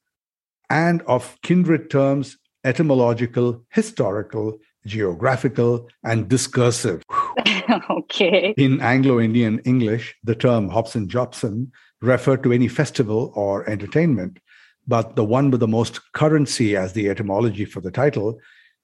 and 0.70 1.02
of 1.04 1.38
kindred 1.44 1.90
terms, 1.90 2.38
etymological, 2.64 3.64
historical, 3.70 4.58
geographical, 4.86 5.88
and 6.04 6.28
discursive. 6.28 7.04
okay. 7.90 8.54
In 8.58 8.82
Anglo 8.82 9.20
Indian 9.20 9.60
English, 9.60 10.16
the 10.24 10.36
term 10.36 10.70
Hobson 10.70 11.08
Jobson 11.10 11.72
referred 12.02 12.44
to 12.44 12.54
any 12.54 12.68
festival 12.68 13.32
or 13.36 13.70
entertainment, 13.70 14.40
but 14.88 15.16
the 15.16 15.26
one 15.26 15.52
with 15.52 15.60
the 15.60 15.68
most 15.68 16.00
currency 16.14 16.76
as 16.76 16.94
the 16.94 17.10
etymology 17.10 17.66
for 17.66 17.82
the 17.82 17.92
title 17.92 18.40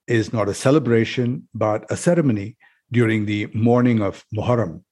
is 0.08 0.34
not 0.34 0.50
a 0.50 0.54
celebration, 0.54 1.48
but 1.54 1.90
a 1.90 1.96
ceremony 1.96 2.58
during 2.92 3.26
the 3.26 3.48
morning 3.54 4.02
of 4.02 4.26
Muharram. 4.36 4.84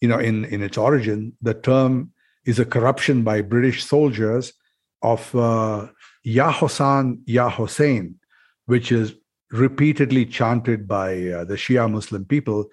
You 0.00 0.08
know, 0.08 0.18
in, 0.18 0.44
in 0.46 0.62
its 0.62 0.76
origin, 0.76 1.32
the 1.40 1.54
term 1.54 2.12
is 2.44 2.58
a 2.58 2.64
corruption 2.64 3.22
by 3.22 3.40
British 3.42 3.84
soldiers 3.84 4.52
of 5.02 5.34
uh, 5.34 5.88
Ya 6.22 6.52
Ya 7.26 7.48
Hossein, 7.48 8.14
which 8.66 8.92
is 8.92 9.14
repeatedly 9.50 10.24
chanted 10.24 10.88
by 10.88 11.28
uh, 11.28 11.44
the 11.44 11.54
Shia 11.54 11.90
Muslim 11.90 12.24
people 12.24 12.70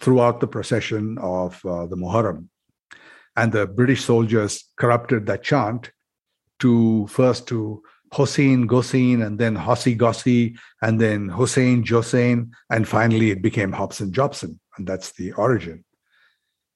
throughout 0.00 0.40
the 0.40 0.46
procession 0.46 1.18
of 1.18 1.64
uh, 1.64 1.86
the 1.86 1.96
Muharram. 1.96 2.48
And 3.36 3.52
the 3.52 3.66
British 3.66 4.04
soldiers 4.04 4.64
corrupted 4.76 5.26
that 5.26 5.42
chant 5.42 5.92
to 6.60 7.06
first 7.06 7.46
to 7.48 7.82
Hossein 8.12 8.66
Gossein 8.66 9.24
and 9.24 9.38
then 9.38 9.54
Hossi 9.54 9.94
Gossi 9.94 10.56
and 10.82 11.00
then 11.00 11.28
Hossein 11.28 11.84
Josein 11.84 12.50
and 12.70 12.88
finally 12.88 13.30
it 13.30 13.42
became 13.42 13.72
Hobson 13.72 14.12
Jobson 14.12 14.58
and 14.76 14.86
that's 14.86 15.12
the 15.12 15.32
origin. 15.32 15.84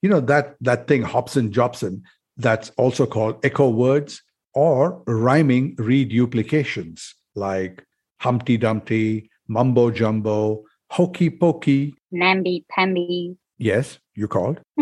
You 0.02 0.10
know 0.10 0.20
that 0.20 0.56
that 0.60 0.88
thing 0.88 1.02
Hobson 1.02 1.50
Jobson 1.52 2.02
that's 2.36 2.70
also 2.76 3.06
called 3.06 3.44
echo 3.44 3.68
words 3.68 4.22
or 4.54 5.02
rhyming 5.06 5.74
reduplications 5.78 7.14
like 7.34 7.84
Humpty 8.20 8.56
Dumpty, 8.56 9.30
Mumbo 9.48 9.90
Jumbo, 9.90 10.64
Hokey 10.90 11.30
Pokey. 11.30 11.94
Namby 12.10 12.64
pamby. 12.68 13.36
Yes, 13.58 13.98
you 14.14 14.28
called. 14.28 14.60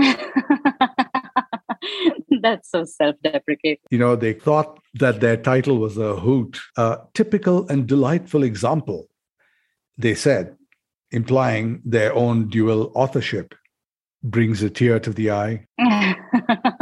That's 2.42 2.70
so 2.70 2.84
self 2.84 3.16
deprecating. 3.22 3.84
You 3.90 3.98
know, 3.98 4.16
they 4.16 4.32
thought 4.32 4.80
that 4.94 5.20
their 5.20 5.36
title 5.36 5.78
was 5.78 5.98
a 5.98 6.16
hoot, 6.16 6.58
a 6.76 6.98
typical 7.14 7.68
and 7.68 7.86
delightful 7.86 8.42
example, 8.42 9.08
they 9.98 10.14
said, 10.14 10.56
implying 11.10 11.82
their 11.84 12.14
own 12.14 12.48
dual 12.48 12.92
authorship. 12.94 13.54
Brings 14.22 14.62
a 14.62 14.68
tear 14.68 15.00
to 15.00 15.10
the 15.10 15.30
eye. 15.30 15.66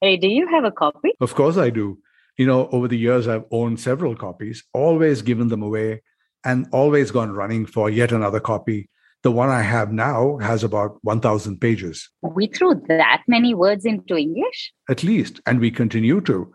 hey, 0.00 0.16
do 0.16 0.28
you 0.28 0.48
have 0.48 0.64
a 0.64 0.70
copy? 0.70 1.12
Of 1.20 1.34
course, 1.34 1.56
I 1.56 1.70
do. 1.70 1.98
You 2.36 2.46
know, 2.46 2.68
over 2.72 2.88
the 2.88 2.96
years, 2.98 3.28
I've 3.28 3.44
owned 3.50 3.80
several 3.80 4.16
copies, 4.16 4.64
always 4.72 5.22
given 5.22 5.48
them 5.48 5.62
away, 5.62 6.02
and 6.44 6.66
always 6.72 7.10
gone 7.10 7.32
running 7.32 7.66
for 7.66 7.90
yet 7.90 8.12
another 8.12 8.40
copy. 8.40 8.88
The 9.22 9.30
one 9.30 9.50
I 9.50 9.60
have 9.60 9.92
now 9.92 10.38
has 10.38 10.64
about 10.64 10.96
1,000 11.02 11.60
pages, 11.60 12.08
We 12.22 12.46
threw 12.46 12.74
that 12.88 13.22
many 13.28 13.54
words 13.54 13.84
into 13.84 14.16
English? 14.16 14.72
at 14.88 15.04
least, 15.04 15.40
and 15.44 15.60
we 15.60 15.70
continue 15.70 16.22
to. 16.22 16.50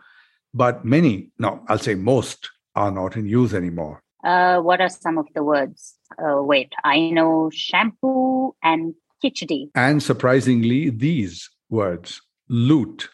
But 0.54 0.84
many, 0.86 1.30
no, 1.38 1.64
I'll 1.68 1.78
say 1.78 1.93
most, 1.93 2.50
are 2.76 2.89
not 2.91 3.16
in 3.16 3.28
use 3.28 3.54
anymore. 3.54 4.02
Uh, 4.24 4.60
what 4.62 4.82
are 4.82 4.89
some 4.89 5.20
of 5.20 5.28
the 5.36 5.43
words? 5.43 5.93
Uh, 6.18 6.41
wait, 6.41 6.74
I 6.84 7.12
know 7.12 7.52
shampoo 7.54 8.56
and 8.64 8.96
khichdi. 9.24 9.70
And 9.76 10.02
surprisingly, 10.02 10.89
these 10.89 11.48
words 11.70 12.22
loot, 12.50 13.10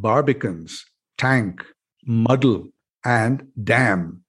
barbicans, 0.00 0.80
tank, 1.18 1.64
muddle, 2.04 2.68
and 3.04 3.48
dam, 3.62 4.22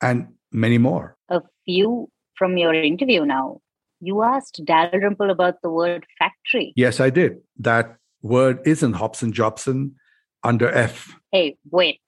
and 0.00 0.28
many 0.52 0.78
more. 0.78 1.16
A 1.28 1.42
few 1.64 2.10
from 2.36 2.56
your 2.56 2.74
interview 2.74 3.24
now. 3.24 3.60
You 4.00 4.22
asked 4.22 4.62
Dalrymple 4.64 5.30
about 5.30 5.60
the 5.62 5.70
word 5.70 6.06
factory. 6.18 6.72
Yes, 6.74 7.00
I 7.00 7.10
did. 7.10 7.38
That 7.58 7.96
word 8.22 8.60
is 8.64 8.82
in 8.82 8.94
Hobson 8.94 9.32
Jobson 9.32 9.96
under 10.42 10.70
F. 10.70 11.14
Hey, 11.32 11.58
wait. 11.70 12.00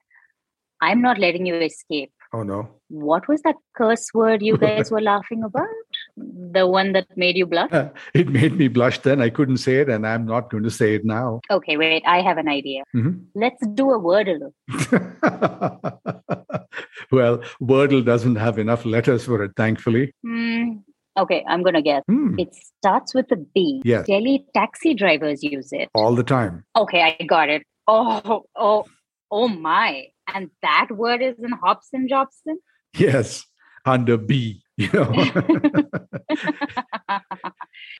I'm 0.81 1.01
not 1.01 1.19
letting 1.19 1.45
you 1.45 1.55
escape. 1.55 2.11
Oh, 2.33 2.41
no. 2.43 2.67
What 2.89 3.27
was 3.27 3.41
that 3.43 3.55
curse 3.77 4.09
word 4.13 4.41
you 4.41 4.57
guys 4.65 4.91
were 4.91 5.01
laughing 5.01 5.43
about? 5.43 5.67
The 6.15 6.67
one 6.67 6.93
that 6.93 7.07
made 7.15 7.35
you 7.35 7.45
blush? 7.47 7.71
it 8.13 8.29
made 8.29 8.55
me 8.57 8.67
blush 8.67 8.99
then. 8.99 9.21
I 9.21 9.29
couldn't 9.29 9.57
say 9.57 9.77
it, 9.77 9.89
and 9.89 10.05
I'm 10.05 10.25
not 10.25 10.49
going 10.51 10.63
to 10.63 10.69
say 10.71 10.93
it 10.95 11.03
now. 11.03 11.41
Okay, 11.49 11.75
wait. 11.77 12.03
I 12.05 12.21
have 12.21 12.37
an 12.37 12.47
idea. 12.47 12.83
Mhm. 12.95 13.25
Let's 13.33 13.65
do 13.73 13.89
a 13.91 13.99
wordle. 13.99 14.51
well, 17.11 17.39
Wordle 17.61 18.03
doesn't 18.05 18.35
have 18.35 18.59
enough 18.59 18.85
letters 18.85 19.25
for 19.25 19.43
it, 19.43 19.51
thankfully. 19.55 20.13
Hmm. 20.23 20.77
okay, 21.17 21.43
I'm 21.47 21.61
going 21.63 21.75
to 21.75 21.81
guess. 21.81 22.03
Hmm, 22.07 22.39
It 22.39 22.55
starts 22.55 23.13
with 23.13 23.31
a 23.31 23.35
B. 23.37 23.81
Yes. 23.85 24.07
Delhi 24.07 24.45
taxi 24.53 24.93
drivers 24.93 25.43
use 25.43 25.71
it. 25.71 25.89
all 25.93 26.15
the 26.15 26.23
time. 26.23 26.63
Okay, 26.75 27.01
I 27.01 27.23
got 27.25 27.49
it. 27.49 27.63
Oh, 27.87 28.43
oh, 28.55 28.85
oh 29.31 29.47
my. 29.47 30.07
And 30.33 30.49
that 30.61 30.87
word 30.91 31.21
is 31.21 31.35
in 31.39 31.51
Hobson 31.51 32.07
Jobson? 32.07 32.57
Yes, 32.97 33.45
under 33.85 34.17
B. 34.17 34.62
You 34.77 34.89
know 34.91 35.05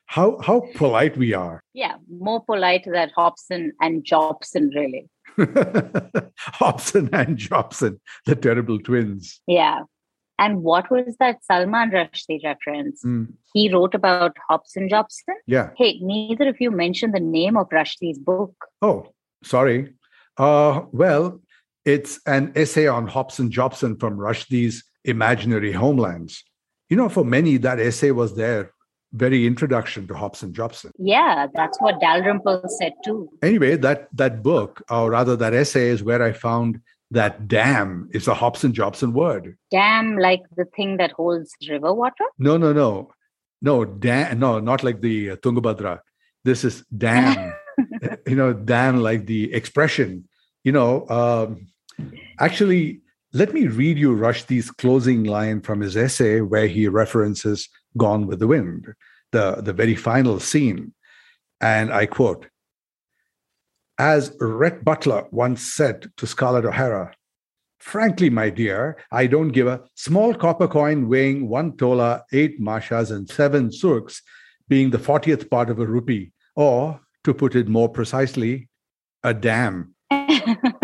how 0.06 0.38
how 0.42 0.62
polite 0.76 1.18
we 1.18 1.34
are. 1.34 1.62
yeah, 1.74 1.96
more 2.10 2.44
polite 2.44 2.86
than 2.86 3.10
Hobson 3.16 3.74
and 3.82 4.04
Jobson, 4.04 4.70
really. 4.76 5.10
Hobson 6.38 7.10
and 7.14 7.38
Jobson, 7.38 8.00
the 8.26 8.36
terrible 8.36 8.80
twins. 8.80 9.42
Yeah. 9.48 9.82
And 10.40 10.64
what 10.64 10.90
was 10.90 11.16
that 11.20 11.44
Salman 11.46 11.92
Rushdie 11.92 12.44
reference? 12.44 13.04
Hmm, 13.04 13.26
He 13.54 13.72
wrote 13.72 13.94
about 13.94 14.36
Hobson 14.50 14.90
Jobson. 14.90 15.36
yeah. 15.46 15.70
Hey, 15.78 16.00
neither 16.02 16.50
of 16.50 16.60
you 16.60 16.72
mentioned 16.72 17.14
the 17.14 17.20
name 17.20 17.56
of 17.56 17.70
Rushdie's 17.70 18.18
book. 18.18 18.54
Oh, 18.82 19.14
sorry. 19.44 19.94
Uh, 20.38 20.82
well, 20.92 21.40
it's 21.86 22.20
an 22.26 22.52
essay 22.56 22.88
on 22.88 23.08
Hobson 23.08 23.52
Jobson 23.52 23.96
from 23.98 24.18
Rushdie's 24.18 24.84
Imaginary 25.06 25.72
Homelands. 25.72 26.44
You 26.94 26.98
know, 26.98 27.10
for 27.10 27.26
many, 27.26 27.58
that 27.58 27.80
essay 27.80 28.12
was 28.12 28.36
their 28.36 28.72
very 29.14 29.48
introduction 29.48 30.06
to 30.10 30.14
Hobson 30.14 30.54
Jobson. 30.54 30.92
Yeah, 31.00 31.48
that's 31.56 31.82
what 31.82 32.00
Dalrymple 32.00 32.62
said 32.68 32.94
too. 33.04 33.32
Anyway, 33.42 33.78
that 33.78 34.10
that 34.16 34.44
book, 34.44 34.84
or 34.92 35.10
rather 35.10 35.36
that 35.38 35.56
essay, 35.56 35.88
is 35.88 36.04
where 36.04 36.22
I 36.22 36.34
found 36.34 36.80
that 37.10 37.48
dam 37.48 38.10
is 38.14 38.28
a 38.28 38.36
Hobson 38.36 38.76
Jobson 38.76 39.12
word. 39.12 39.58
Dam, 39.72 40.20
like 40.20 40.42
the 40.56 40.66
thing 40.66 40.98
that 40.98 41.14
holds 41.14 41.56
river 41.68 41.92
water? 41.96 42.26
No, 42.38 42.58
no, 42.58 42.72
no, 42.72 43.10
no, 43.60 43.86
dam, 43.86 44.38
no, 44.38 44.60
not 44.60 44.84
like 44.84 45.02
the 45.02 45.32
uh, 45.32 45.36
Tungabhadra. 45.38 46.00
This 46.44 46.64
is 46.64 46.86
dam. 46.96 47.56
you 48.28 48.36
know, 48.36 48.54
dam 48.54 49.02
like 49.02 49.26
the 49.26 49.52
expression. 49.52 50.30
You 50.64 50.74
know, 50.74 51.10
um, 51.10 51.70
actually, 52.40 53.02
let 53.34 53.52
me 53.52 53.68
read 53.68 53.98
you 53.98 54.16
Rushdie's 54.16 54.70
closing 54.70 55.24
line 55.24 55.62
from 55.62 55.82
his 55.82 55.98
essay 55.98 56.42
where 56.42 56.68
he 56.68 56.88
references 56.88 57.68
Gone 57.98 58.28
with 58.28 58.40
the 58.40 58.48
Wind, 58.48 58.94
the, 59.32 59.56
the 59.56 59.74
very 59.74 59.96
final 59.96 60.40
scene. 60.40 60.94
And 61.60 61.92
I 61.92 62.06
quote 62.06 62.48
As 63.98 64.36
Rhett 64.40 64.86
Butler 64.86 65.26
once 65.32 65.62
said 65.64 66.12
to 66.18 66.28
Scarlett 66.28 66.66
O'Hara, 66.66 67.14
Frankly, 67.80 68.30
my 68.30 68.50
dear, 68.50 68.98
I 69.12 69.28
don't 69.28 69.50
give 69.50 69.68
a 69.68 69.82
small 69.96 70.34
copper 70.34 70.68
coin 70.68 71.10
weighing 71.10 71.50
one 71.50 71.76
tola, 71.76 72.24
eight 72.32 72.62
mashas, 72.62 73.12
and 73.12 73.30
seven 73.30 73.72
surkhs, 73.72 74.22
being 74.70 74.92
the 74.92 74.98
40th 74.98 75.50
part 75.50 75.70
of 75.70 75.80
a 75.80 75.86
rupee, 75.86 76.32
or, 76.56 77.02
to 77.26 77.34
put 77.34 77.56
it 77.56 77.68
more 77.68 77.90
precisely, 77.90 78.70
a 79.24 79.34
dam. 79.34 79.96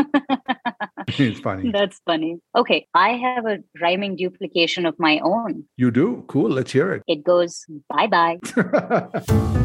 it's 1.18 1.40
funny. 1.40 1.72
That's 1.72 2.00
funny. 2.06 2.38
Okay, 2.56 2.88
I 2.94 3.10
have 3.18 3.46
a 3.46 3.60
rhyming 3.82 4.16
duplication 4.16 4.86
of 4.86 4.96
my 5.00 5.20
own. 5.20 5.66
You 5.78 5.92
do? 5.92 6.24
Cool. 6.28 6.50
Let's 6.50 6.72
hear 6.72 6.94
it. 6.94 7.04
It 7.08 7.24
goes 7.24 7.66
bye 7.90 8.08
bye. 8.08 8.40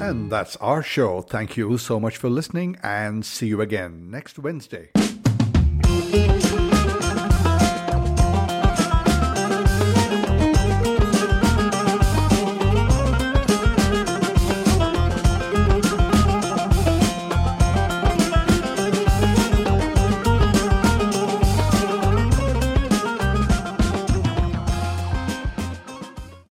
and 0.00 0.30
that's 0.30 0.56
our 0.56 0.82
show. 0.82 1.20
Thank 1.20 1.56
you 1.56 1.78
so 1.78 2.00
much 2.00 2.16
for 2.16 2.28
listening 2.28 2.78
and 2.82 3.24
see 3.24 3.46
you 3.46 3.60
again 3.60 4.10
next 4.10 4.38
Wednesday. 4.38 4.90